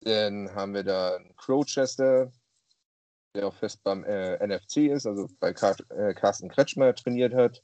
[0.00, 2.32] Dann haben wir da Crowchester,
[3.34, 7.62] der auch fest beim äh, NFC ist, also bei Car äh, Carsten Kretschmer trainiert hat.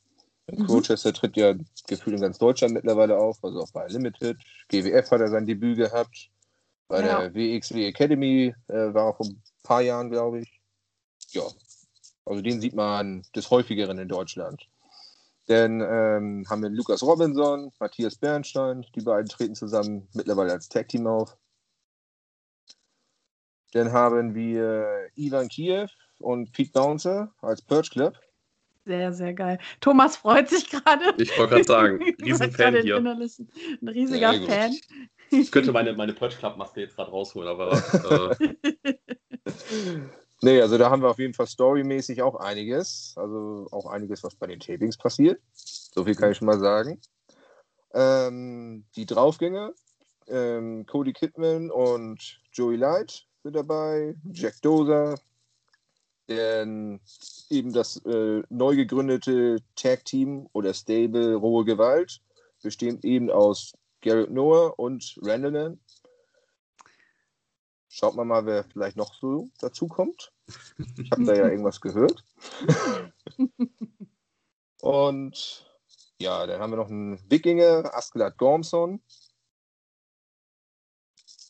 [0.48, 0.66] Mhm.
[0.66, 1.54] Crowchester tritt ja
[1.88, 4.38] gefühlt in ganz Deutschland mittlerweile auf, also auch bei Limited.
[4.68, 6.30] GWF hat er sein Debüt gehabt.
[6.88, 7.20] Bei ja.
[7.20, 10.60] der WXW Academy äh, war er vor ein paar Jahren, glaube ich.
[11.30, 11.42] Ja,
[12.24, 14.68] also den sieht man des häufigeren in Deutschland.
[15.46, 20.88] Dann ähm, haben wir Lukas Robinson, Matthias Bernstein, die beiden treten zusammen mittlerweile als Tag
[20.88, 21.36] Team auf.
[23.72, 28.18] Dann haben wir Ivan Kiev und Pete Bouncer als Purge Club.
[28.86, 29.58] Sehr, sehr geil.
[29.80, 31.14] Thomas freut sich gerade.
[31.18, 32.96] Ich wollte gerade sagen, Riesenfan hier.
[32.96, 34.76] Ein riesiger ja, Fan.
[35.30, 38.38] Ich könnte meine, meine Purge Club Maske jetzt gerade rausholen, aber.
[38.40, 38.94] Äh...
[40.42, 43.14] nee, also da haben wir auf jeden Fall storymäßig auch einiges.
[43.16, 45.40] Also auch einiges, was bei den Tapings passiert.
[45.54, 47.00] So viel kann ich schon mal sagen.
[47.94, 49.72] Ähm, die Draufgänge,
[50.28, 55.14] ähm, Cody Kidman und Joey Light sind dabei, Jack Dozer,
[56.28, 57.00] denn
[57.48, 62.20] eben das äh, neu gegründete Tag-Team oder Stable Rohe Gewalt
[62.62, 65.78] besteht eben aus Garrett Noah und Randall.
[67.98, 70.30] Schaut mal mal, wer vielleicht noch so dazu kommt.
[70.98, 72.22] Ich habe da ja irgendwas gehört.
[74.82, 75.66] und
[76.20, 79.00] ja, dann haben wir noch einen Wikinger, Askeladd Gormson.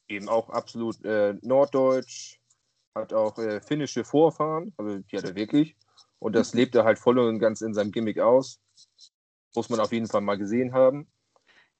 [0.06, 2.38] Eben auch absolut äh, norddeutsch,
[2.94, 5.76] hat auch äh, finnische Vorfahren, also die hat er wirklich.
[6.20, 8.60] Und das lebt er halt voll und ganz in seinem Gimmick aus.
[9.56, 11.10] Muss man auf jeden Fall mal gesehen haben.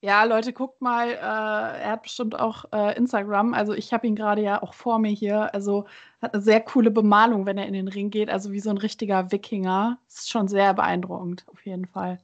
[0.01, 3.55] Ja, Leute, guckt mal, äh, er hat bestimmt auch äh, Instagram.
[3.55, 5.53] Also ich habe ihn gerade ja auch vor mir hier.
[5.55, 5.87] Also
[6.21, 8.29] hat eine sehr coole Bemalung, wenn er in den Ring geht.
[8.29, 9.99] Also wie so ein richtiger Wikinger.
[10.07, 12.19] Ist schon sehr beeindruckend, auf jeden Fall.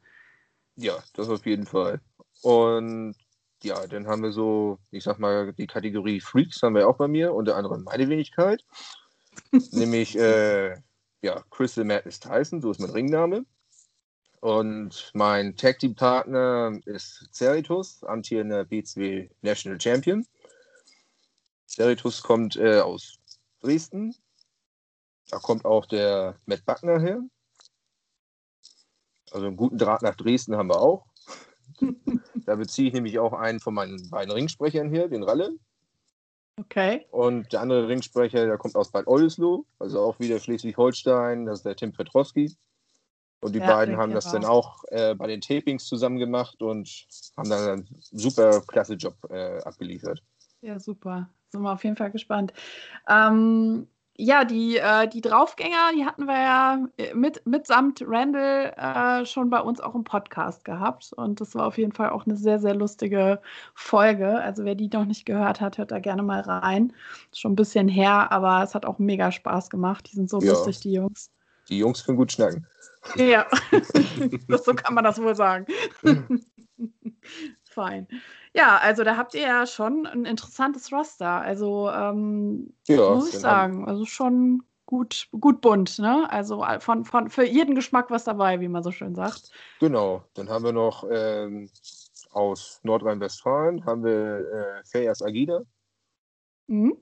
[0.76, 2.00] Ja, das auf jeden Fall.
[2.44, 3.16] Und
[3.64, 7.08] ja, dann haben wir so, ich sag mal, die Kategorie Freaks haben wir auch bei
[7.08, 8.64] mir, unter anderem meine Wenigkeit.
[9.72, 10.76] nämlich, äh,
[11.24, 13.46] ja, Crystal Madness Tyson, so ist mein Ringname.
[14.44, 20.28] Und mein Tag Team Partner ist Ceritus, amtierender B2 National Champion.
[21.66, 23.20] Ceritus kommt äh, aus
[23.62, 24.14] Dresden.
[25.30, 27.22] Da kommt auch der Matt Buckner her.
[29.32, 31.06] Also einen guten Draht nach Dresden haben wir auch.
[32.46, 35.56] da beziehe ich nämlich auch einen von meinen beiden Ringsprechern her, den Ralle.
[36.60, 37.08] Okay.
[37.12, 41.66] Und der andere Ringsprecher, der kommt aus Bad Oldesloe, also auch wieder Schleswig-Holstein, das ist
[41.66, 42.54] der Tim Petrowski.
[43.44, 47.06] Und die ja, beiden haben das dann auch äh, bei den Tapings zusammen gemacht und
[47.38, 50.24] haben dann einen super klasse Job äh, abgeliefert.
[50.62, 51.30] Ja, super.
[51.50, 52.54] Sind wir auf jeden Fall gespannt.
[53.08, 59.26] Ähm, ja, die, äh, die Draufgänger, die hatten wir ja äh, mit, mitsamt Randall äh,
[59.26, 61.14] schon bei uns auch im Podcast gehabt.
[61.14, 63.42] Und das war auf jeden Fall auch eine sehr, sehr lustige
[63.74, 64.40] Folge.
[64.40, 66.94] Also wer die noch nicht gehört hat, hört da gerne mal rein.
[67.32, 70.08] Ist schon ein bisschen her, aber es hat auch mega Spaß gemacht.
[70.12, 70.52] Die sind so ja.
[70.52, 71.32] lustig, die Jungs.
[71.70, 72.68] Die Jungs können gut schnacken.
[73.16, 73.46] Ja,
[74.48, 75.66] das, so kann man das wohl sagen.
[77.64, 78.08] Fein.
[78.54, 81.42] Ja, also da habt ihr ja schon ein interessantes Roster.
[81.42, 86.28] Also ähm, ja, muss ich sagen, also schon gut, gut bunt, ne?
[86.30, 89.52] Also von, von für jeden Geschmack was dabei, wie man so schön sagt.
[89.80, 90.24] Genau.
[90.36, 91.70] Dann haben wir noch ähm,
[92.32, 95.62] aus Nordrhein-Westfalen haben wir äh, Fejas Agida.
[96.68, 96.98] Mhm.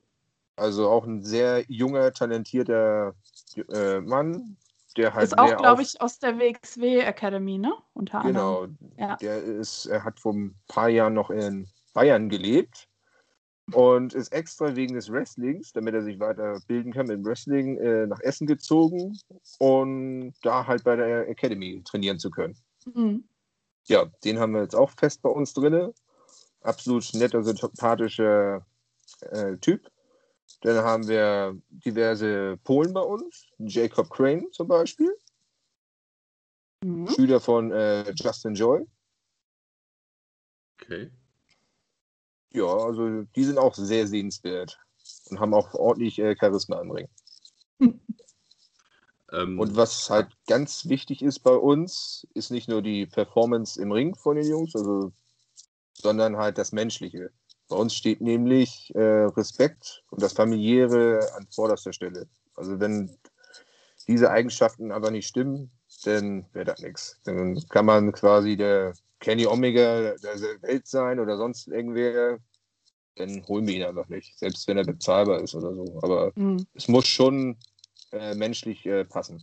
[0.56, 3.14] Also auch ein sehr junger, talentierter
[3.58, 4.58] äh, Mann,
[4.98, 7.74] der halt ist auch, glaube ich, aus der WXW Academy, ne?
[7.94, 8.78] Unter genau, anderem.
[8.80, 9.10] Genau.
[9.10, 9.16] Ja.
[9.18, 12.88] Der ist, er hat vor ein paar Jahren noch in Bayern gelebt
[13.74, 18.20] und ist extra wegen des Wrestlings, damit er sich weiterbilden kann mit Wrestling, äh, nach
[18.20, 19.18] Essen gezogen
[19.60, 22.58] und da halt bei der Academy trainieren zu können.
[22.94, 23.24] Mhm.
[23.86, 25.94] Ja, den haben wir jetzt auch fest bei uns drin.
[26.62, 28.66] Absolut netter, sympathischer
[29.22, 29.90] äh, Typ.
[30.62, 33.48] Dann haben wir diverse Polen bei uns.
[33.58, 35.16] Jacob Crane zum Beispiel.
[36.84, 37.08] Mhm.
[37.10, 38.86] Schüler von äh, Justin Joy.
[40.80, 41.12] Okay.
[42.54, 44.78] Ja, also die sind auch sehr sehenswert
[45.30, 47.08] und haben auch ordentlich äh, Charisma im Ring.
[49.32, 53.92] ähm, und was halt ganz wichtig ist bei uns, ist nicht nur die Performance im
[53.92, 55.12] Ring von den Jungs, also,
[55.94, 57.32] sondern halt das Menschliche.
[57.72, 62.28] Bei uns steht nämlich äh, Respekt und das Familiäre an vorderster Stelle.
[62.56, 63.18] Also wenn
[64.10, 65.72] diese Eigenschaften aber nicht stimmen,
[66.04, 67.22] dann wäre das nichts.
[67.24, 72.40] Dann kann man quasi der Kenny Omega der Welt sein oder sonst irgendwer.
[73.16, 76.00] dann holen wir ihn einfach nicht, selbst wenn er bezahlbar ist oder so.
[76.02, 76.66] Aber mhm.
[76.74, 77.56] es muss schon
[78.12, 79.42] äh, menschlich äh, passen.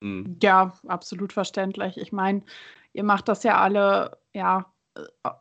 [0.00, 0.36] Mhm.
[0.42, 1.96] Ja, absolut verständlich.
[1.96, 2.42] Ich meine,
[2.92, 4.66] ihr macht das ja alle, ja,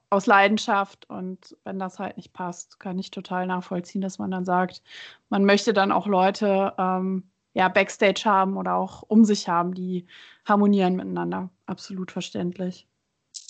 [0.09, 4.45] aus Leidenschaft und wenn das halt nicht passt, kann ich total nachvollziehen, dass man dann
[4.45, 4.81] sagt,
[5.29, 10.07] man möchte dann auch Leute ähm, ja, Backstage haben oder auch um sich haben, die
[10.45, 11.49] harmonieren miteinander.
[11.65, 12.87] Absolut verständlich.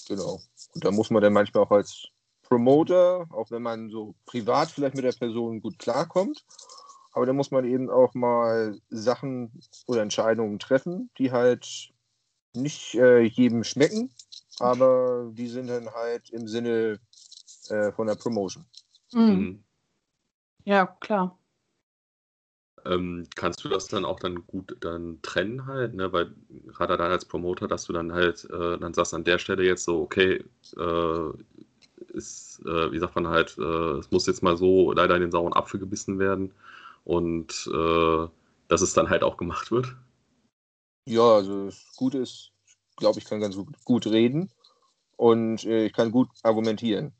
[0.07, 0.39] Genau.
[0.73, 2.07] Und da muss man dann manchmal auch als
[2.41, 6.43] Promoter, auch wenn man so privat vielleicht mit der Person gut klarkommt,
[7.13, 11.91] aber da muss man eben auch mal Sachen oder Entscheidungen treffen, die halt
[12.53, 14.11] nicht äh, jedem schmecken,
[14.59, 16.99] aber die sind dann halt im Sinne
[17.69, 18.65] äh, von der Promotion.
[19.13, 19.21] Mhm.
[19.21, 19.63] mhm.
[20.63, 21.37] Ja, klar.
[22.85, 26.11] Ähm, kannst du das dann auch dann gut dann trennen halt, ne?
[26.13, 26.33] Weil
[26.67, 29.83] gerade dann als Promoter, dass du dann halt äh, dann sagst an der Stelle jetzt
[29.83, 30.43] so, okay,
[30.77, 31.29] äh,
[32.13, 35.31] ist, äh, wie sagt man halt, äh, es muss jetzt mal so leider in den
[35.31, 36.51] sauren Apfel gebissen werden
[37.03, 38.27] und äh,
[38.67, 39.95] dass es dann halt auch gemacht wird?
[41.05, 42.51] Ja, also das Gute ist,
[42.97, 44.51] glaube ich, kann ganz gut reden
[45.17, 47.13] und äh, ich kann gut argumentieren.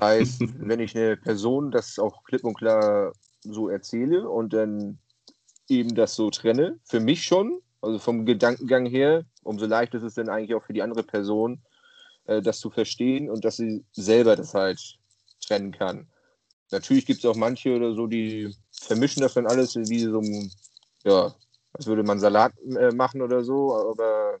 [0.00, 3.12] Heißt, wenn ich eine Person das auch klipp und klar
[3.42, 4.98] so erzähle und dann
[5.68, 10.14] eben das so trenne, für mich schon, also vom Gedankengang her, umso leichter ist es
[10.14, 11.62] dann eigentlich auch für die andere Person,
[12.26, 14.98] äh, das zu verstehen und dass sie selber das halt
[15.46, 16.08] trennen kann.
[16.70, 20.52] Natürlich gibt es auch manche oder so, die vermischen das dann alles wie so ein,
[21.04, 21.34] ja,
[21.72, 24.38] als würde man Salat äh, machen oder so, aber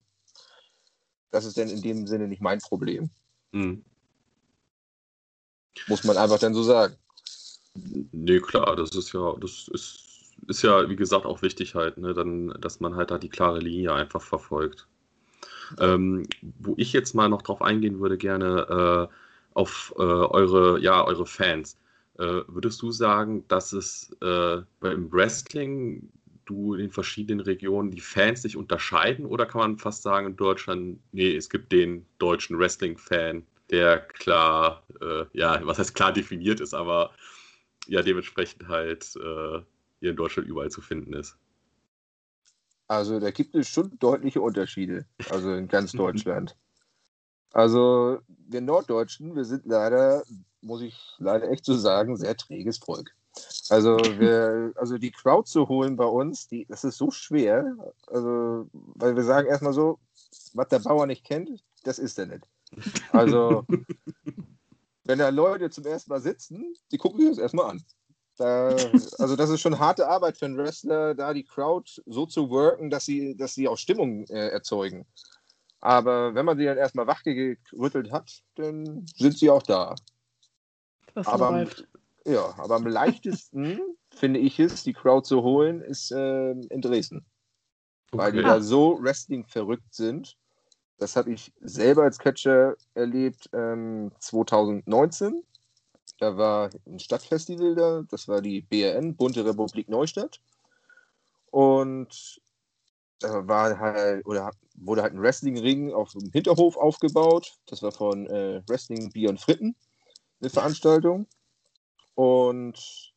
[1.30, 3.10] das ist dann in dem Sinne nicht mein Problem.
[3.52, 3.84] Mhm.
[5.86, 6.96] Muss man einfach dann so sagen.
[8.12, 12.14] Nee, klar, das ist ja, das ist, ist ja, wie gesagt, auch wichtig halt, ne,
[12.14, 14.88] dann, dass man halt da die klare Linie einfach verfolgt.
[15.78, 16.26] Ähm,
[16.58, 19.14] wo ich jetzt mal noch drauf eingehen würde, gerne äh,
[19.54, 21.76] auf äh, eure, ja, eure Fans.
[22.18, 26.10] Äh, würdest du sagen, dass es äh, beim Wrestling
[26.50, 30.36] du in den verschiedenen Regionen die Fans sich unterscheiden oder kann man fast sagen in
[30.36, 36.60] Deutschland, nee, es gibt den deutschen Wrestling-Fan, der klar, äh, ja, was heißt klar definiert
[36.60, 37.12] ist, aber
[37.86, 39.60] ja dementsprechend halt äh,
[40.00, 41.36] hier in Deutschland überall zu finden ist.
[42.88, 46.56] Also da gibt es schon deutliche Unterschiede, also in ganz Deutschland.
[47.52, 50.24] Also wir Norddeutschen, wir sind leider,
[50.60, 53.14] muss ich leider echt so sagen, sehr träges Volk.
[53.68, 57.76] Also wir, also die Crowd zu holen bei uns, die, das ist so schwer.
[58.06, 59.98] Also, weil wir sagen erstmal so,
[60.54, 62.46] was der Bauer nicht kennt, das ist er nicht.
[63.12, 63.64] Also
[65.04, 67.84] wenn da Leute zum ersten Mal sitzen, die gucken sich das erstmal an.
[68.36, 68.68] Da,
[69.18, 72.88] also das ist schon harte Arbeit für einen Wrestler, da die Crowd so zu worken,
[72.88, 75.04] dass sie, dass sie auch Stimmung äh, erzeugen.
[75.80, 79.94] Aber wenn man sie dann erstmal wachgerüttelt hat, dann sind sie auch da.
[81.14, 81.66] Das aber,
[82.26, 83.80] ja, aber am leichtesten
[84.10, 87.24] finde ich es, die Crowd zu holen, ist äh, in Dresden.
[88.12, 88.22] Okay.
[88.22, 90.36] Weil die da so Wrestling verrückt sind
[91.00, 95.42] das habe ich selber als Catcher erlebt ähm, 2019.
[96.18, 100.40] Da war ein Stadtfestival da, das war die BRN, Bunte Republik Neustadt.
[101.50, 102.42] Und
[103.18, 107.54] da war halt, oder wurde halt ein Wrestlingring auf dem Hinterhof aufgebaut.
[107.64, 109.74] Das war von äh, Wrestling Bier und Fritten,
[110.40, 111.26] eine Veranstaltung.
[112.20, 113.14] Und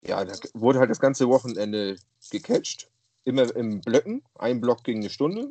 [0.00, 1.96] ja, da wurde halt das ganze Wochenende
[2.30, 2.88] gecatcht.
[3.24, 4.22] Immer im Blöcken.
[4.36, 5.50] Ein Block ging eine Stunde.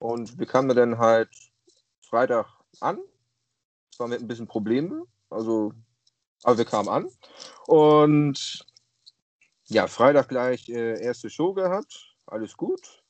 [0.00, 1.30] Und wir kamen dann halt
[2.00, 2.48] Freitag
[2.80, 2.98] an.
[3.92, 5.72] Zwar mit ein bisschen Problemen, also,
[6.42, 7.08] aber wir kamen an.
[7.68, 8.66] Und
[9.66, 12.16] ja, Freitag gleich äh, erste Show gehabt.
[12.26, 13.04] Alles gut.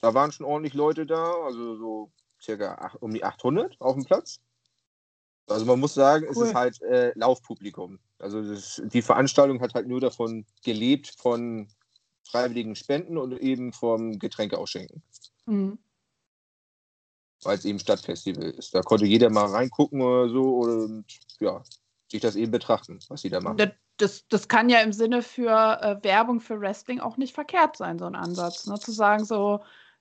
[0.00, 4.04] Da waren schon ordentlich Leute da, also so circa acht, um die 800 auf dem
[4.04, 4.40] Platz.
[5.50, 6.44] Also man muss sagen, cool.
[6.44, 7.98] es ist halt äh, Laufpublikum.
[8.18, 11.68] Also das, die Veranstaltung hat halt nur davon gelebt, von
[12.28, 15.02] freiwilligen Spenden und eben vom Getränke ausschenken.
[15.46, 15.78] Mhm.
[17.42, 18.74] Weil es eben Stadtfestival ist.
[18.74, 21.04] Da konnte jeder mal reingucken oder so und
[21.40, 21.62] ja,
[22.10, 23.72] sich das eben betrachten, was sie da machen.
[23.96, 25.50] Das, das kann ja im Sinne für
[25.82, 28.66] äh, Werbung für Wrestling auch nicht verkehrt sein, so ein Ansatz.
[28.66, 28.78] Ne?
[28.78, 29.60] Zu sagen so,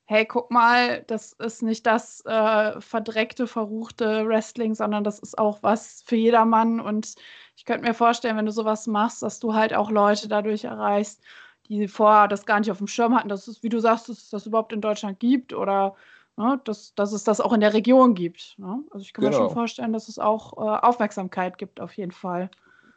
[0.10, 5.62] hey, guck mal, das ist nicht das äh, verdreckte, verruchte Wrestling, sondern das ist auch
[5.62, 6.80] was für jedermann.
[6.80, 7.14] Und
[7.56, 11.22] ich könnte mir vorstellen, wenn du sowas machst, dass du halt auch Leute dadurch erreichst,
[11.68, 14.18] die vorher das gar nicht auf dem Schirm hatten, dass es, wie du sagst, dass
[14.18, 15.96] es das überhaupt in Deutschland gibt oder
[16.38, 18.56] ne, dass, dass es das auch in der Region gibt.
[18.58, 18.84] Ne?
[18.90, 19.30] Also ich kann genau.
[19.30, 19.60] mir schon genau.
[19.60, 22.50] vorstellen, dass es auch äh, Aufmerksamkeit gibt, auf jeden Fall.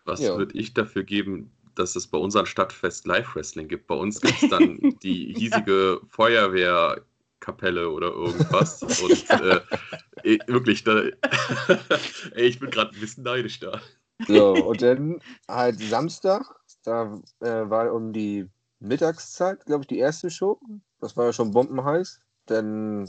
[0.06, 0.34] Was ja.
[0.38, 3.86] würde ich dafür geben, dass es bei unserem Stadtfest Live-Wrestling gibt?
[3.86, 8.82] Bei uns gibt es dann die hiesige Feuerwehrkapelle oder irgendwas.
[9.02, 11.00] Und äh, wirklich, da,
[12.32, 13.80] ey, ich bin gerade ein bisschen neidisch da.
[14.28, 16.44] So, und dann halt Samstag,
[16.84, 20.60] da äh, war um die Mittagszeit, glaube ich, die erste Show.
[21.00, 22.20] Das war ja schon bombenheiß.
[22.46, 23.08] Dann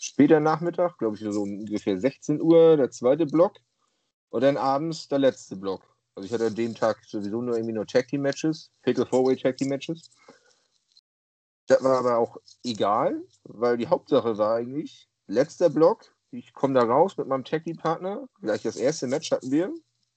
[0.00, 3.56] später Nachmittag, glaube ich, so ungefähr 16 Uhr, der zweite Block.
[4.30, 5.93] Und dann abends der letzte Block.
[6.14, 9.26] Also ich hatte an dem Tag sowieso nur irgendwie nur Tag Team Matches, Fatal Four
[9.26, 10.10] Way Tag Team Matches.
[11.66, 16.84] Das war aber auch egal, weil die Hauptsache war eigentlich, letzter Block, ich komme da
[16.84, 19.72] raus mit meinem Tag Team Partner, gleich das erste Match hatten wir.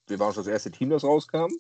[0.08, 1.52] Wir waren schon das erste Team, das rauskam.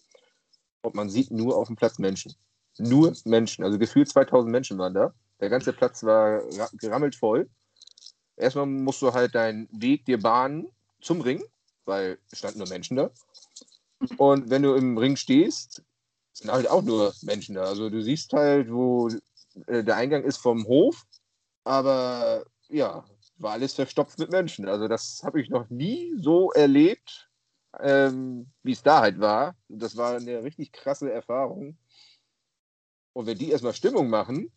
[0.82, 2.36] Und man sieht nur auf dem Platz Menschen.
[2.78, 3.64] Nur Menschen.
[3.64, 5.14] Also gefühlt 2000 Menschen waren da.
[5.40, 7.50] Der ganze Platz war gerammelt voll.
[8.36, 10.68] Erstmal musst du halt deinen Weg dir bahnen
[11.02, 11.44] zum Ring,
[11.86, 13.12] weil es standen nur Menschen da.
[14.18, 15.84] Und wenn du im Ring stehst,
[16.34, 17.64] sind halt auch nur Menschen da.
[17.64, 19.10] Also du siehst halt, wo
[19.68, 21.04] äh, der Eingang ist vom Hof,
[21.64, 23.04] aber ja,
[23.38, 24.68] war alles verstopft mit Menschen.
[24.68, 27.30] Also das habe ich noch nie so erlebt,
[27.80, 29.56] ähm, wie es da halt war.
[29.68, 31.78] Das war eine richtig krasse Erfahrung.
[33.14, 34.52] Und wenn die erstmal Stimmung machen,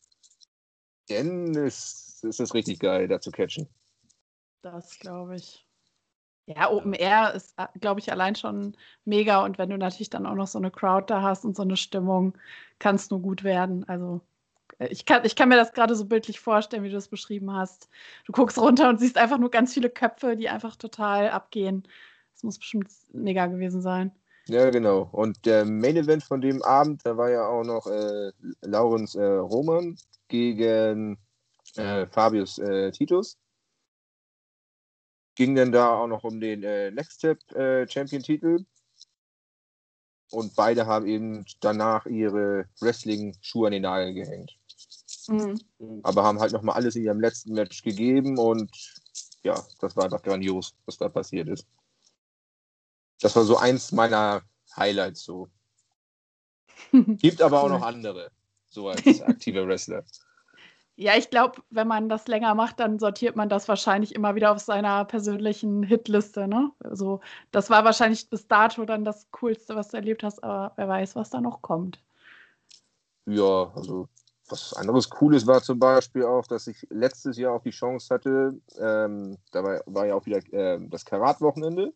[1.09, 3.69] dann ist, ist es richtig geil, da zu catchen.
[4.63, 5.67] Das glaube ich.
[6.57, 9.45] Ja, Open Air ist, äh, glaube ich, allein schon mega.
[9.45, 11.77] Und wenn du natürlich dann auch noch so eine Crowd da hast und so eine
[11.77, 12.35] Stimmung,
[12.79, 13.89] kann es nur gut werden.
[13.89, 14.21] Also
[14.79, 17.53] äh, ich kann, ich kann mir das gerade so bildlich vorstellen, wie du das beschrieben
[17.53, 17.89] hast.
[18.25, 21.85] Du guckst runter und siehst einfach nur ganz viele Köpfe, die einfach total abgehen.
[22.35, 24.11] Das muss bestimmt mega gewesen sein.
[24.49, 25.09] Ja, genau.
[25.13, 28.33] Und der Main Event von dem Abend, da war ja auch noch äh,
[28.63, 31.17] Laurens äh, Roman gegen
[31.77, 33.39] äh, Fabius äh, Titus
[35.41, 38.67] ging dann da auch noch um den äh, Next Step äh, Champion-Titel.
[40.31, 44.59] Und beide haben eben danach ihre Wrestling-Schuhe an den Nagel gehängt.
[45.29, 45.59] Mhm.
[46.03, 48.71] Aber haben halt nochmal alles in ihrem letzten Match gegeben und
[49.43, 51.67] ja, das war einfach grandios, was da passiert ist.
[53.23, 54.43] Das war so eins meiner
[54.77, 55.49] Highlights so.
[56.93, 58.31] Gibt aber auch noch andere,
[58.69, 60.05] so als aktiver Wrestler.
[61.01, 64.53] Ja, ich glaube, wenn man das länger macht, dann sortiert man das wahrscheinlich immer wieder
[64.53, 66.47] auf seiner persönlichen Hitliste.
[66.47, 66.73] Ne?
[66.85, 67.21] Also,
[67.53, 71.17] das war wahrscheinlich bis dato dann das Coolste, was du erlebt hast, aber wer weiß,
[71.17, 72.03] was da noch kommt.
[73.25, 74.11] Ja, also
[74.51, 78.61] was anderes Cooles war zum Beispiel auch, dass ich letztes Jahr auch die Chance hatte,
[78.79, 81.95] ähm, da war, war, ja auch wieder äh, das Karat-Wochenende,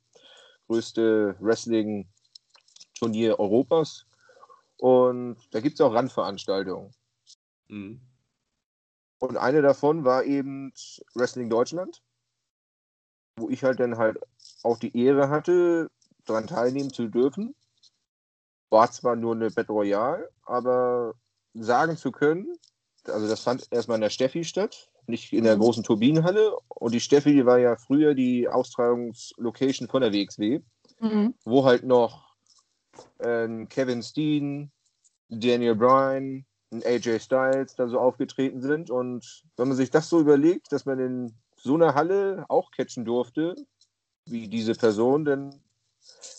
[0.66, 4.06] größte Wrestling-Turnier Europas.
[4.78, 6.94] Und da gibt es auch Randveranstaltungen.
[7.68, 8.00] Mhm.
[9.24, 10.72] Und eine davon war eben
[11.14, 12.02] Wrestling Deutschland,
[13.36, 14.18] wo ich halt dann halt
[14.62, 15.90] auch die Ehre hatte,
[16.26, 17.54] daran teilnehmen zu dürfen.
[18.70, 21.14] War zwar nur eine Battle Royale, aber
[21.54, 22.58] sagen zu können,
[23.06, 25.60] also das fand erstmal in der Steffi statt, nicht in der mhm.
[25.60, 26.56] großen Turbinenhalle.
[26.68, 30.60] Und die Steffi die war ja früher die Austragungslocation von der WXW,
[31.00, 31.34] mhm.
[31.44, 32.34] wo halt noch
[33.18, 34.70] äh, Kevin Steen,
[35.28, 36.44] Daniel Bryan,
[36.82, 38.90] AJ Styles da so aufgetreten sind.
[38.90, 43.04] Und wenn man sich das so überlegt, dass man in so einer Halle auch catchen
[43.04, 43.54] durfte,
[44.26, 45.60] wie diese Person, dann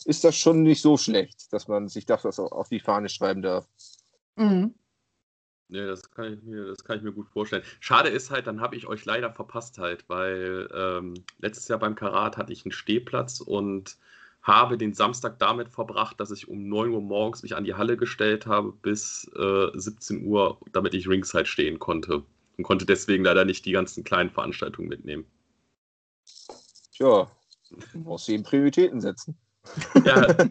[0.06, 3.68] ist das schon nicht so schlecht, dass man sich das auf die Fahne schreiben darf.
[4.36, 4.76] Mhm.
[5.70, 7.64] Ja, das kann, ich mir, das kann ich mir gut vorstellen.
[7.80, 11.96] Schade ist halt, dann habe ich euch leider verpasst halt, weil ähm, letztes Jahr beim
[11.96, 13.98] Karat hatte ich einen Stehplatz und
[14.46, 17.98] habe den Samstag damit verbracht, dass ich um 9 Uhr morgens mich an die Halle
[17.98, 22.24] gestellt habe bis äh, 17 Uhr, damit ich ringside stehen konnte.
[22.58, 25.26] Und konnte deswegen leider nicht die ganzen kleinen Veranstaltungen mitnehmen.
[26.94, 27.30] Tja,
[27.92, 29.36] du musst eben Prioritäten setzen.
[30.06, 30.38] Ja.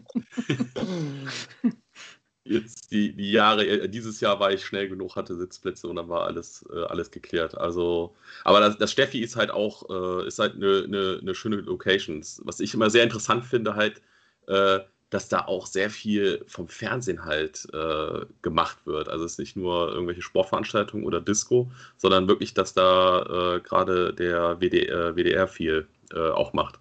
[2.47, 6.09] Jetzt die, die Jahre, äh, dieses Jahr war ich schnell genug, hatte Sitzplätze und dann
[6.09, 7.57] war alles, äh, alles geklärt.
[7.57, 11.57] Also, aber das, das Steffi ist halt auch, äh, ist halt eine, eine, eine, schöne
[11.57, 12.23] Location.
[12.43, 13.99] Was ich immer sehr interessant finde, halt,
[14.47, 19.09] äh, dass da auch sehr viel vom Fernsehen halt äh, gemacht wird.
[19.09, 24.13] Also es ist nicht nur irgendwelche Sportveranstaltungen oder Disco, sondern wirklich, dass da äh, gerade
[24.13, 26.79] der WD, WDR viel auch macht.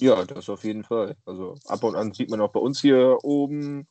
[0.00, 1.14] Ja, das auf jeden Fall.
[1.24, 3.86] Also ab und an sieht man auch bei uns hier oben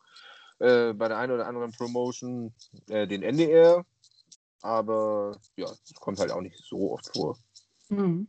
[0.62, 2.54] äh, bei der einen oder anderen Promotion
[2.90, 3.84] äh, den NDR.
[4.62, 7.36] Aber ja, das kommt halt auch nicht so oft vor.
[7.90, 8.28] Mhm.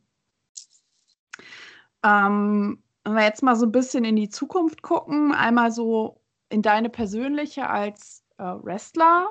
[2.02, 6.62] Ähm, wenn wir jetzt mal so ein bisschen in die Zukunft gucken, einmal so in
[6.62, 9.30] deine persönliche als äh, Wrestler.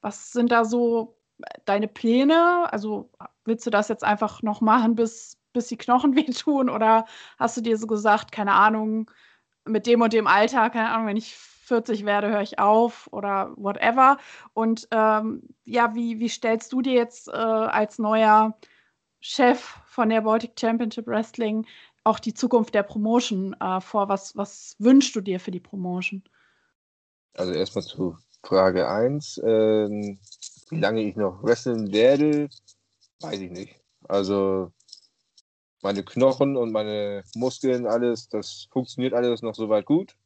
[0.00, 1.16] Was sind da so
[1.64, 2.70] deine Pläne?
[2.72, 3.10] Also
[3.44, 6.68] willst du das jetzt einfach noch machen, bis, bis die Knochen wehtun?
[6.68, 7.06] Oder
[7.38, 9.10] hast du dir so gesagt, keine Ahnung,
[9.64, 11.36] mit dem und dem Alter, keine Ahnung, wenn ich
[11.68, 14.18] 40 werde, höre ich auf oder whatever.
[14.54, 18.58] Und ähm, ja, wie, wie stellst du dir jetzt äh, als neuer
[19.20, 21.66] Chef von der Baltic Championship Wrestling
[22.04, 24.08] auch die Zukunft der Promotion äh, vor?
[24.08, 26.22] Was, was wünschst du dir für die Promotion?
[27.34, 29.40] Also erstmal zu Frage 1.
[29.44, 30.18] Ähm,
[30.70, 32.48] wie lange ich noch wresteln werde,
[33.20, 33.80] weiß ich nicht.
[34.08, 34.72] Also
[35.82, 40.16] meine Knochen und meine Muskeln, alles, das funktioniert alles noch soweit gut.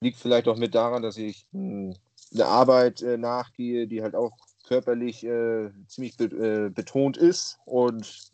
[0.00, 1.94] Liegt vielleicht auch mit daran, dass ich mh, hm,
[2.32, 4.36] eine Arbeit äh, nachgehe, die halt auch
[4.66, 7.58] körperlich äh, ziemlich be äh, betont ist.
[7.64, 8.30] Und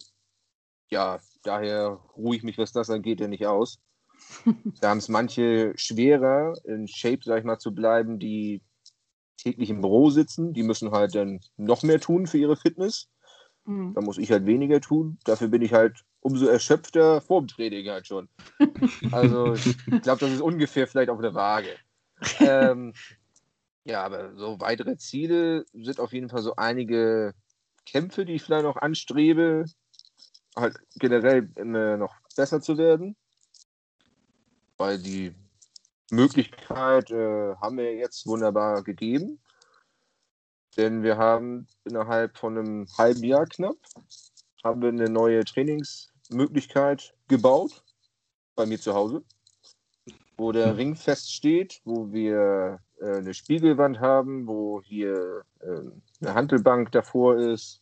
[0.91, 3.79] ja, daher ruhe ich mich, was das angeht, ja nicht aus.
[4.81, 8.63] da haben es manche schwerer, in Shape, sag ich mal, zu bleiben, die
[9.37, 10.53] täglich im Büro sitzen.
[10.53, 13.09] Die müssen halt dann noch mehr tun für ihre Fitness.
[13.65, 13.95] Mhm.
[13.95, 15.19] Da muss ich halt weniger tun.
[15.25, 18.29] Dafür bin ich halt umso erschöpfter vor dem Training halt schon.
[19.13, 21.77] Also ich glaube, das ist ungefähr vielleicht auf der Waage.
[22.41, 22.95] ähm,
[23.85, 27.35] ja, aber so weitere Ziele sind auf jeden Fall so einige
[27.85, 29.67] Kämpfe, die ich vielleicht noch anstrebe,
[30.57, 33.17] halt generell noch besser zu werden.
[34.79, 35.35] Weil die
[36.11, 39.41] Möglichkeit äh, haben wir jetzt wunderbar gegeben.
[40.79, 43.77] Denn wir haben innerhalb von einem halben Jahr knapp
[44.65, 45.45] haben wir eine neue
[46.35, 47.83] Trainingsmöglichkeit gebaut
[48.57, 49.25] bei mir zu Hause,
[50.37, 50.77] wo der hm.
[50.77, 55.81] Ring feststeht, wo wir äh, eine Spiegelwand haben, wo hier äh,
[56.21, 57.81] eine Handelbank davor ist.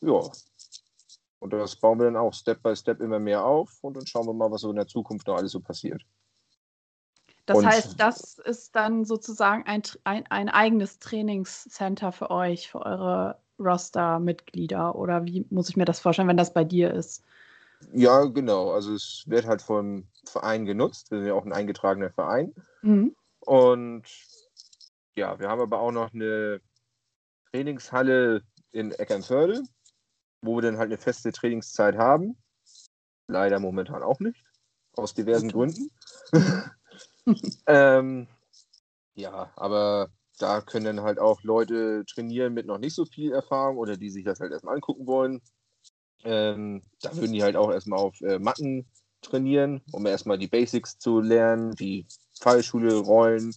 [0.00, 0.20] Ja.
[1.38, 4.26] Und das bauen wir dann auch Step by Step immer mehr auf und dann schauen
[4.26, 6.02] wir mal, was so in der Zukunft noch alles so passiert.
[7.46, 12.86] Das und heißt, das ist dann sozusagen ein, ein, ein eigenes Trainingscenter für euch, für
[12.86, 17.24] eure Roster-Mitglieder oder wie muss ich mir das vorstellen, wenn das bei dir ist?
[17.92, 18.70] Ja, genau.
[18.70, 21.10] Also es wird halt vom Verein genutzt.
[21.10, 22.54] Wir sind ja auch ein eingetragener Verein.
[22.82, 23.16] Mhm.
[23.40, 24.04] Und
[25.16, 26.60] ja, wir haben aber auch noch eine
[27.50, 29.62] Trainingshalle in Eckernförde,
[30.42, 32.36] wo wir dann halt eine feste Trainingszeit haben.
[33.26, 34.44] Leider momentan auch nicht,
[34.96, 35.90] aus diversen Gründen.
[37.66, 38.28] ähm,
[39.14, 40.10] ja, aber
[40.42, 44.10] da können dann halt auch Leute trainieren mit noch nicht so viel Erfahrung oder die
[44.10, 45.40] sich das halt erstmal angucken wollen.
[46.24, 48.86] Ähm, da würden die halt auch erstmal auf äh, Matten
[49.22, 52.06] trainieren, um erstmal die Basics zu lernen, wie
[52.40, 53.54] Fallschule, Rollen,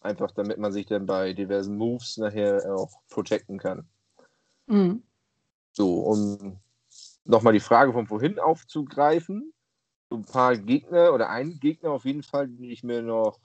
[0.00, 3.88] einfach damit man sich dann bei diversen Moves nachher auch protecten kann.
[4.66, 5.02] Mhm.
[5.72, 6.60] So, um
[7.24, 9.52] nochmal die Frage von vorhin aufzugreifen,
[10.10, 13.40] so ein paar Gegner oder einen Gegner auf jeden Fall, den ich mir noch,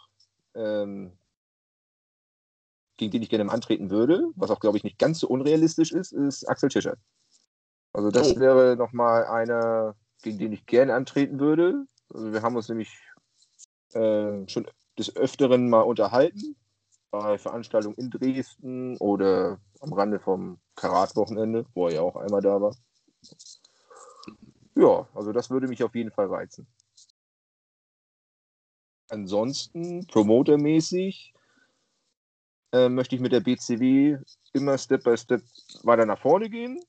[0.55, 1.17] ähm,
[2.97, 6.13] gegen den ich gerne antreten würde, was auch, glaube ich, nicht ganz so unrealistisch ist,
[6.13, 6.97] ist Axel Tischer.
[7.93, 8.39] Also das oh.
[8.39, 11.85] wäre nochmal einer, gegen den ich gerne antreten würde.
[12.13, 12.97] Also wir haben uns nämlich
[13.93, 14.67] äh, schon
[14.97, 16.55] des Öfteren mal unterhalten
[17.11, 22.61] bei Veranstaltungen in Dresden oder am Rande vom Karat-Wochenende, wo er ja auch einmal da
[22.61, 22.75] war.
[24.75, 26.67] Ja, also das würde mich auf jeden Fall reizen.
[29.09, 31.34] Ansonsten, promotermäßig,
[32.75, 34.17] äh, möchte ich mit der BCW
[34.51, 35.41] immer Step by Step
[35.83, 36.79] weiter nach vorne gehen.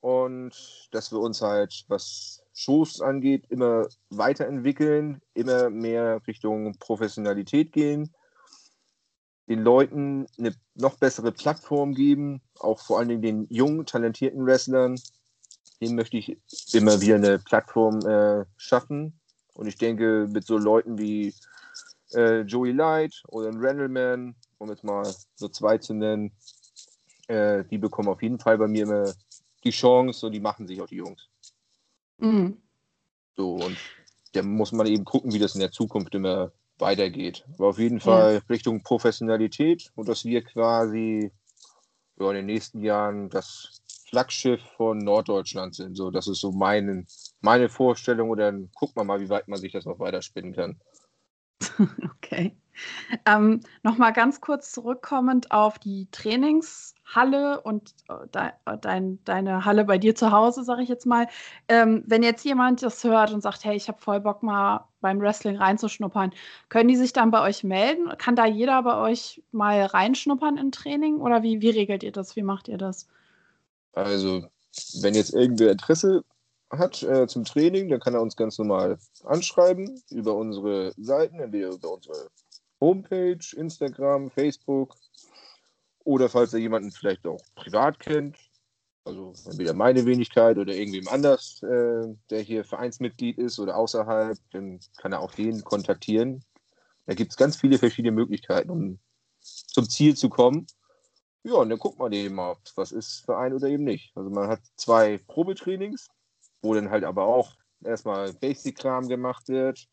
[0.00, 8.12] Und dass wir uns halt, was Shows angeht, immer weiterentwickeln, immer mehr Richtung Professionalität gehen,
[9.48, 14.98] den Leuten eine noch bessere Plattform geben, auch vor allen Dingen den jungen, talentierten Wrestlern,
[15.80, 16.38] dem möchte ich
[16.72, 19.20] immer wieder eine Plattform äh, schaffen.
[19.54, 21.34] Und ich denke, mit so Leuten wie
[22.14, 25.04] äh, Joey Light oder ein Randleman, um jetzt mal
[25.34, 26.32] so zwei zu nennen,
[27.28, 29.12] äh, die bekommen auf jeden Fall bei mir immer
[29.64, 31.28] die Chance und die machen sich auch die Jungs.
[32.18, 32.56] Mhm.
[33.36, 33.76] So, und
[34.32, 37.44] da muss man eben gucken, wie das in der Zukunft immer weitergeht.
[37.54, 38.40] Aber auf jeden Fall ja.
[38.48, 41.30] Richtung Professionalität und dass wir quasi
[42.18, 45.96] ja, in den nächsten Jahren das Flaggschiff von Norddeutschland sind.
[45.96, 47.06] So, das ist so mein,
[47.40, 48.30] meine Vorstellung.
[48.30, 50.80] Und dann guckt man mal, wie weit man sich das noch weiterspinnen kann.
[52.16, 52.56] Okay.
[53.26, 59.84] Ähm, Nochmal ganz kurz zurückkommend auf die Trainingshalle und äh, de, äh, dein, deine Halle
[59.84, 61.28] bei dir zu Hause, sage ich jetzt mal.
[61.68, 65.20] Ähm, wenn jetzt jemand das hört und sagt, hey, ich habe voll Bock mal beim
[65.20, 66.32] Wrestling reinzuschnuppern,
[66.68, 68.16] können die sich dann bei euch melden?
[68.18, 72.36] Kann da jeder bei euch mal reinschnuppern in Training oder wie, wie regelt ihr das?
[72.36, 73.08] Wie macht ihr das?
[73.92, 74.46] Also,
[75.02, 76.24] wenn jetzt irgendwer Interesse
[76.72, 81.70] hat äh, zum Training, dann kann er uns ganz normal anschreiben über unsere Seiten, entweder
[81.70, 82.28] über unsere
[82.80, 84.96] Homepage, Instagram, Facebook
[86.04, 88.36] oder falls er jemanden vielleicht auch privat kennt,
[89.04, 94.80] also entweder meine Wenigkeit oder irgendwem anders, äh, der hier Vereinsmitglied ist oder außerhalb, dann
[94.96, 96.44] kann er auch den kontaktieren.
[97.06, 98.98] Da gibt es ganz viele verschiedene Möglichkeiten, um
[99.40, 100.66] zum Ziel zu kommen.
[101.42, 104.16] Ja, und dann guckt man eben mal, was ist für einen oder eben nicht.
[104.16, 106.08] Also man hat zwei Probetrainings
[106.62, 107.52] wo dann halt aber auch
[107.84, 109.86] erstmal Basic-Kram gemacht wird.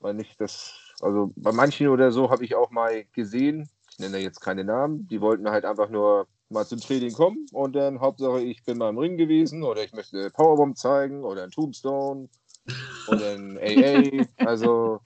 [0.00, 4.18] Weil nicht das, also bei manchen oder so habe ich auch mal gesehen, ich nenne
[4.18, 8.40] jetzt keine Namen, die wollten halt einfach nur mal zum Training kommen und dann Hauptsache,
[8.40, 12.28] ich bin mal im Ring gewesen oder ich möchte Powerbomb zeigen oder ein Tombstone
[13.08, 14.26] oder ein AA.
[14.44, 15.00] Also,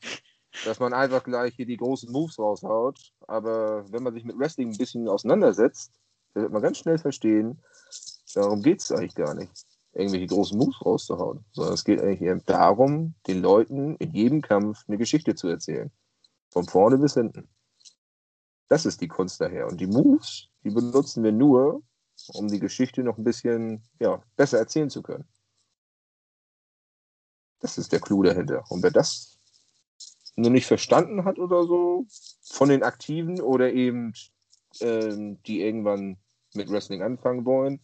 [0.64, 2.99] dass man einfach gleich hier die großen Moves raushaut.
[3.26, 5.93] Aber wenn man sich mit Wrestling ein bisschen auseinandersetzt,
[6.34, 7.61] dann wird man ganz schnell verstehen,
[8.34, 9.51] darum geht es eigentlich gar nicht,
[9.99, 11.44] irgendwelche großen Moves rauszuhauen.
[11.53, 15.90] Sondern es geht eigentlich eher darum, den Leuten in jedem Kampf eine Geschichte zu erzählen.
[16.51, 17.49] Von vorne bis hinten.
[18.68, 19.66] Das ist die Kunst daher.
[19.66, 21.82] Und die Moves, die benutzen wir nur,
[22.28, 25.26] um die Geschichte noch ein bisschen ja, besser erzählen zu können.
[27.61, 28.64] Das ist der Clou dahinter.
[28.68, 29.38] Und wer das
[30.36, 32.07] nur nicht verstanden hat oder so,
[32.44, 34.12] von den Aktiven oder eben
[34.80, 36.18] ähm, die irgendwann
[36.55, 37.80] mit Wrestling anfangen wollen,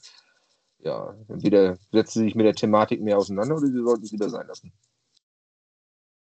[0.85, 4.29] ja, entweder setzen sie sich mit der Thematik mehr auseinander oder sie sollten es wieder
[4.29, 4.73] sein lassen.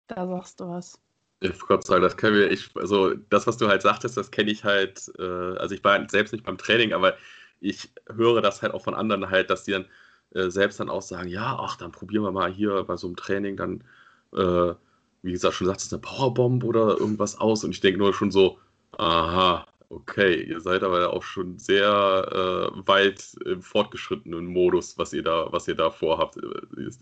[0.07, 1.00] Da sagst du was.
[1.40, 4.30] Ich Gott sei Dank, das können wir, ich, also das, was du halt sagtest, das
[4.30, 7.14] kenne ich halt, äh, also ich war selbst nicht beim Training, aber
[7.61, 9.86] ich höre das halt auch von anderen halt, dass die dann
[10.34, 13.16] äh, selbst dann auch sagen, ja, ach, dann probieren wir mal hier bei so einem
[13.16, 13.84] Training dann,
[14.32, 14.74] äh,
[15.22, 18.59] wie gesagt, schon sagst, eine Powerbomb oder irgendwas aus und ich denke nur schon so,
[18.92, 25.22] aha, okay, ihr seid aber auch schon sehr äh, weit im fortgeschrittenen Modus, was ihr
[25.22, 26.39] da, was ihr da vorhabt.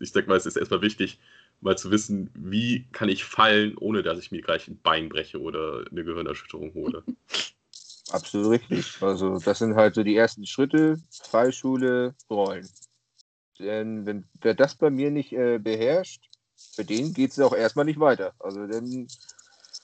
[0.00, 1.18] Ich denke mal, es ist erstmal wichtig,
[1.60, 5.40] mal zu wissen, wie kann ich fallen, ohne dass ich mir gleich ein Bein breche
[5.40, 7.02] oder eine Gehirnerschütterung hole.
[8.10, 9.00] Absolut richtig.
[9.00, 12.68] Also das sind halt so die ersten Schritte, Fallschule, Rollen.
[13.58, 16.28] Denn wenn wer das bei mir nicht äh, beherrscht,
[16.74, 18.34] für den geht es auch erstmal nicht weiter.
[18.38, 19.06] Also dann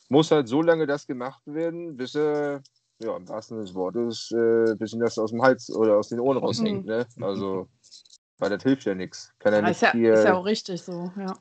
[0.09, 2.63] muss halt so lange das gemacht werden, bis er,
[3.01, 6.09] ja, im wahrsten Sinne des Wortes, äh, bis ihm das aus dem Hals oder aus
[6.09, 6.85] den Ohren raushängt.
[6.85, 6.91] Mhm.
[6.91, 7.07] Ne?
[7.21, 7.69] Also,
[8.39, 9.33] weil das hilft ja nichts.
[9.39, 11.37] Kann er ja, nicht ist, ja, hier, ist ja auch richtig so, ja.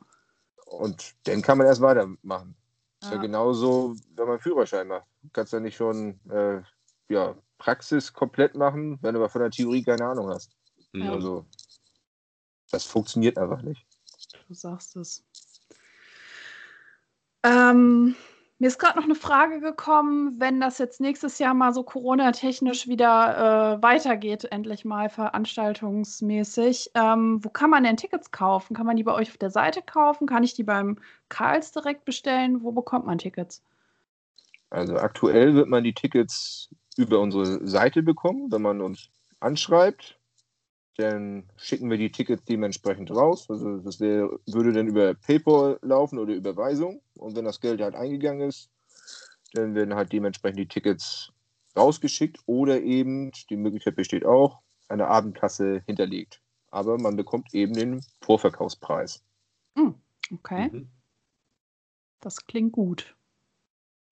[0.65, 2.55] Und dann kann man erst weitermachen.
[3.01, 3.07] Ja.
[3.07, 5.05] Ist ja genauso, wenn man Führerschein macht.
[5.21, 6.61] Du kannst ja nicht schon äh,
[7.09, 10.51] ja, Praxis komplett machen, wenn du aber von der Theorie keine Ahnung hast.
[10.93, 11.13] Ja.
[11.13, 11.45] Also,
[12.71, 13.85] das funktioniert einfach nicht.
[14.47, 15.23] Du sagst es.
[17.43, 18.15] Ähm,
[18.59, 22.87] mir ist gerade noch eine Frage gekommen, wenn das jetzt nächstes Jahr mal so Corona-technisch
[22.87, 26.91] wieder äh, weitergeht, endlich mal veranstaltungsmäßig.
[26.95, 28.75] Ähm, wo kann man denn Tickets kaufen?
[28.75, 30.27] Kann man die bei euch auf der Seite kaufen?
[30.27, 30.97] Kann ich die beim
[31.29, 32.63] Karls direkt bestellen?
[32.63, 33.61] Wo bekommt man Tickets?
[34.71, 40.16] Also aktuell wird man die Tickets über unsere Seite bekommen, wenn man uns anschreibt.
[40.97, 43.49] Dann schicken wir die Tickets dementsprechend raus.
[43.49, 47.01] Also das wär, würde dann über PayPal laufen oder Überweisung.
[47.17, 48.71] Und wenn das Geld halt eingegangen ist,
[49.53, 51.31] dann werden halt dementsprechend die Tickets
[51.75, 56.41] rausgeschickt oder eben, die Möglichkeit besteht auch, eine Abendkasse hinterlegt.
[56.71, 59.23] Aber man bekommt eben den Vorverkaufspreis.
[59.75, 59.95] Hm,
[60.33, 60.69] okay.
[60.71, 60.89] Mhm.
[62.19, 63.15] Das klingt gut.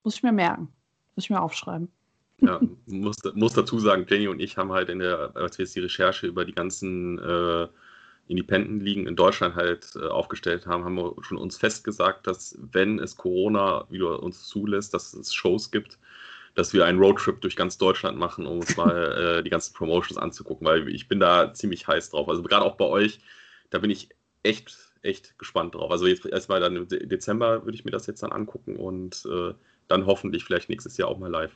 [0.04, 0.72] Muss ich mir merken.
[1.16, 1.92] Muss ich mir aufschreiben.
[2.42, 5.76] Ja, muss, muss dazu sagen, Jenny und ich haben halt in der, als wir jetzt
[5.76, 7.68] die Recherche über die ganzen äh,
[8.28, 13.16] Independent-Ligen in Deutschland halt äh, aufgestellt haben, haben wir schon uns festgesagt, dass wenn es
[13.16, 15.98] Corona wieder uns zulässt, dass es Shows gibt,
[16.56, 20.18] dass wir einen Roadtrip durch ganz Deutschland machen, um uns mal äh, die ganzen Promotions
[20.18, 22.28] anzugucken, weil ich bin da ziemlich heiß drauf.
[22.28, 23.20] Also gerade auch bei euch,
[23.70, 24.10] da bin ich
[24.44, 25.92] echt, echt gespannt drauf.
[25.92, 29.54] Also jetzt erstmal dann im Dezember würde ich mir das jetzt dann angucken und äh,
[29.88, 31.56] dann hoffentlich vielleicht nächstes Jahr auch mal live.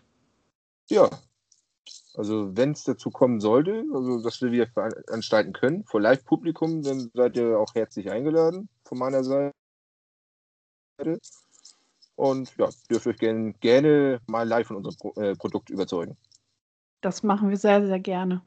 [0.90, 1.10] Ja,
[2.16, 7.12] also wenn es dazu kommen sollte, also dass wir wieder veranstalten können, vor Live-Publikum, dann
[7.14, 9.54] seid ihr auch herzlich eingeladen von meiner Seite.
[12.16, 16.18] Und ja, dürft euch gerne, gerne mal live von unserem Pro äh, Produkt überzeugen.
[17.00, 18.42] Das machen wir sehr, sehr gerne.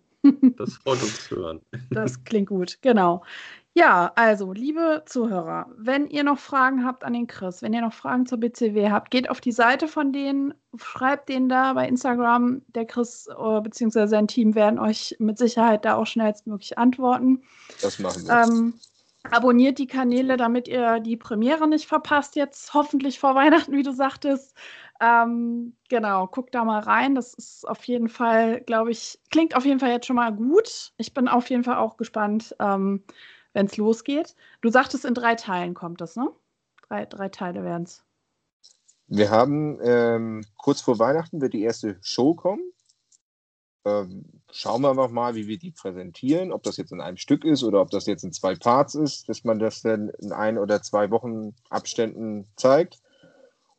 [0.56, 1.60] Das freut uns zu hören.
[1.90, 3.22] Das klingt gut, genau.
[3.74, 7.94] Ja, also, liebe Zuhörer, wenn ihr noch Fragen habt an den Chris, wenn ihr noch
[7.94, 12.60] Fragen zur BCW habt, geht auf die Seite von denen, schreibt denen da bei Instagram.
[12.74, 14.06] Der Chris äh, bzw.
[14.06, 17.42] sein Team werden euch mit Sicherheit da auch schnellstmöglich antworten.
[17.80, 18.42] Das machen wir.
[18.42, 18.74] Ähm,
[19.30, 23.92] abonniert die Kanäle, damit ihr die Premiere nicht verpasst, jetzt hoffentlich vor Weihnachten, wie du
[23.92, 24.54] sagtest.
[25.00, 27.14] Ähm, genau, guckt da mal rein.
[27.14, 30.92] Das ist auf jeden Fall, glaube ich, klingt auf jeden Fall jetzt schon mal gut.
[30.96, 32.54] Ich bin auf jeden Fall auch gespannt.
[32.60, 33.02] Ähm,
[33.52, 34.34] wenn es losgeht.
[34.60, 36.30] Du sagtest, in drei Teilen kommt das, ne?
[36.88, 38.04] Drei, drei Teile werden es.
[39.06, 42.62] Wir haben ähm, kurz vor Weihnachten wird die erste Show kommen.
[43.84, 47.44] Ähm, schauen wir einfach mal, wie wir die präsentieren, ob das jetzt in einem Stück
[47.44, 50.56] ist oder ob das jetzt in zwei Parts ist, dass man das dann in ein
[50.56, 53.02] oder zwei Wochen Abständen zeigt.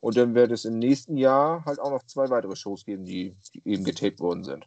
[0.04, 3.34] Und dann wird es im nächsten Jahr halt auch noch zwei weitere Shows geben, die,
[3.54, 4.66] die eben getaped worden sind.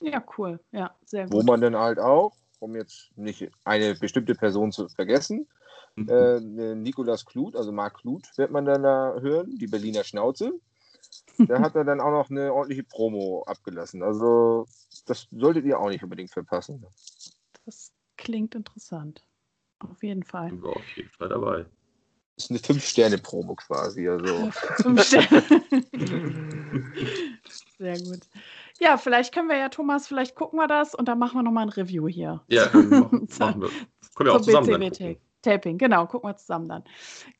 [0.00, 0.58] Ja, cool.
[0.72, 1.32] Ja, sehr gut.
[1.34, 5.46] Wo man dann halt auch um jetzt nicht eine bestimmte Person zu vergessen.
[5.96, 6.08] Mhm.
[6.08, 10.52] Äh, Nikolas Kluth, also Marc Kluth, wird man dann da hören, die Berliner Schnauze.
[11.36, 14.02] Da hat er dann auch noch eine ordentliche Promo abgelassen.
[14.02, 14.66] Also,
[15.04, 16.86] das solltet ihr auch nicht unbedingt verpassen.
[17.66, 19.22] Das klingt interessant.
[19.78, 20.54] Auf jeden Fall.
[20.54, 21.66] Ich war auf jeden Fall dabei.
[22.38, 24.08] Das ist eine Fünf-Sterne-Promo quasi.
[24.08, 24.50] Also.
[24.82, 25.42] Fünf Sterne.
[27.78, 28.20] Sehr gut.
[28.78, 31.66] Ja, vielleicht können wir ja, Thomas, vielleicht gucken wir das und dann machen wir nochmal
[31.66, 32.40] ein Review hier.
[32.46, 33.28] Ja, machen,
[33.60, 33.70] wir.
[34.14, 36.84] Können wir auch zusammen Taping, genau, gucken wir zusammen dann.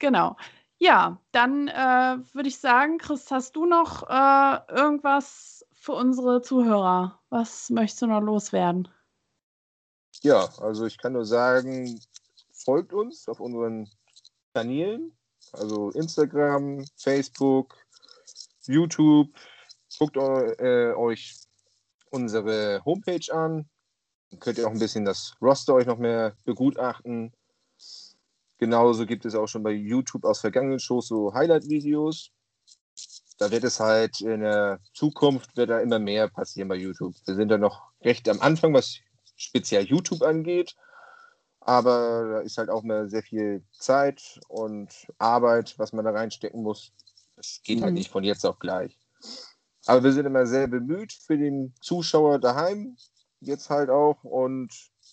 [0.01, 0.37] Genau.
[0.79, 7.21] Ja, dann äh, würde ich sagen, Chris, hast du noch äh, irgendwas für unsere Zuhörer?
[7.31, 8.89] Was möchtest du noch loswerden?
[10.23, 12.01] Ja, also ich kann nur sagen,
[12.53, 13.89] folgt uns auf unseren
[14.59, 15.13] Kanälen,
[15.53, 17.77] also Instagram, Facebook,
[18.67, 19.31] YouTube.
[20.01, 21.37] Guckt äh, euch
[22.11, 23.69] unsere Homepage an.
[24.31, 27.33] Dann könnt ihr auch ein bisschen das Roster euch noch mehr begutachten.
[28.59, 32.33] Genauso gibt es auch schon bei YouTube aus vergangenen Shows so Highlight-Videos.
[33.39, 37.15] Da wird es halt in der Zukunft wird da immer mehr passieren bei YouTube.
[37.27, 38.99] Wir sind da noch recht am Anfang, was
[39.37, 40.75] speziell YouTube angeht.
[41.69, 44.89] Aber da ist halt auch mehr sehr viel Zeit und
[45.19, 46.95] Arbeit, was man da reinstecken muss.
[47.37, 47.85] Das geht halt mhm.
[47.85, 48.99] halt nicht von jetzt auf gleich.
[49.85, 52.97] Aber wir sind immer sehr bemüht für den Zuschauer daheim,
[53.41, 54.71] jetzt halt auch und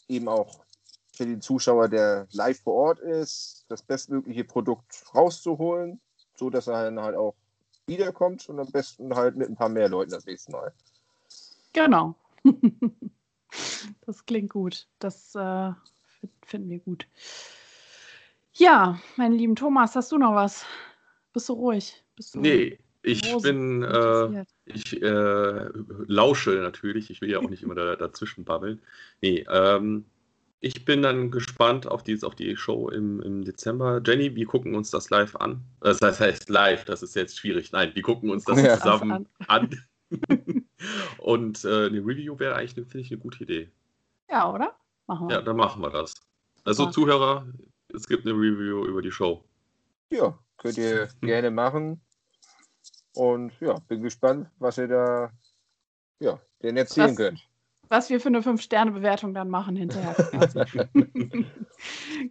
[0.07, 0.63] eben auch
[1.11, 5.99] für den Zuschauer, der live vor Ort ist, das bestmögliche Produkt rauszuholen,
[6.37, 7.35] so dass er dann halt auch
[7.85, 10.73] wiederkommt und am besten halt mit ein paar mehr Leuten das nächste Mal.
[11.73, 12.15] Genau.
[14.05, 14.87] das klingt gut.
[14.99, 15.73] Das äh,
[16.45, 17.07] finden wir gut.
[18.53, 20.65] Ja, mein lieben Thomas, hast du noch was?
[21.33, 22.03] Bist du ruhig?
[22.15, 25.69] Bist du nee, ich bin, äh, ich äh,
[26.07, 27.09] lausche natürlich.
[27.09, 28.81] Ich will ja auch nicht immer da, dazwischen babbeln.
[29.21, 30.05] Nee, ähm,
[30.59, 34.01] ich bin dann gespannt auf die, auf die Show im, im Dezember.
[34.03, 35.61] Jenny, wir gucken uns das live an.
[35.81, 37.71] Das heißt live, das ist jetzt schwierig.
[37.71, 38.77] Nein, wir gucken uns das ja.
[38.77, 39.69] zusammen an.
[41.19, 43.69] Und äh, eine Review wäre eigentlich, finde ich, eine gute Idee.
[44.29, 44.75] Ja, oder?
[45.05, 45.35] Machen wir.
[45.35, 46.15] Ja, dann machen wir das.
[46.65, 46.91] Also, ja.
[46.91, 47.47] Zuhörer,
[47.93, 49.43] es gibt eine Review über die Show.
[50.11, 52.01] Ja, könnt ihr gerne machen.
[53.13, 55.31] Und ja, bin gespannt, was ihr da
[56.19, 57.47] ja, denn erzählen was, könnt
[57.89, 60.15] was wir für eine Fünf-Sterne-Bewertung dann machen hinterher.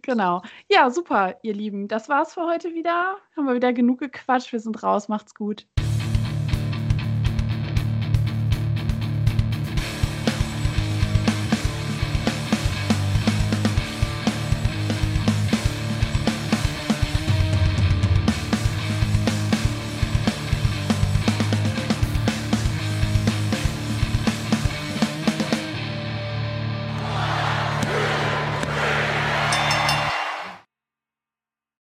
[0.01, 0.41] genau.
[0.69, 1.87] Ja, super, ihr Lieben.
[1.87, 3.17] Das war's für heute wieder.
[3.35, 4.51] Haben wir wieder genug gequatscht.
[4.51, 5.07] Wir sind raus.
[5.07, 5.65] Macht's gut.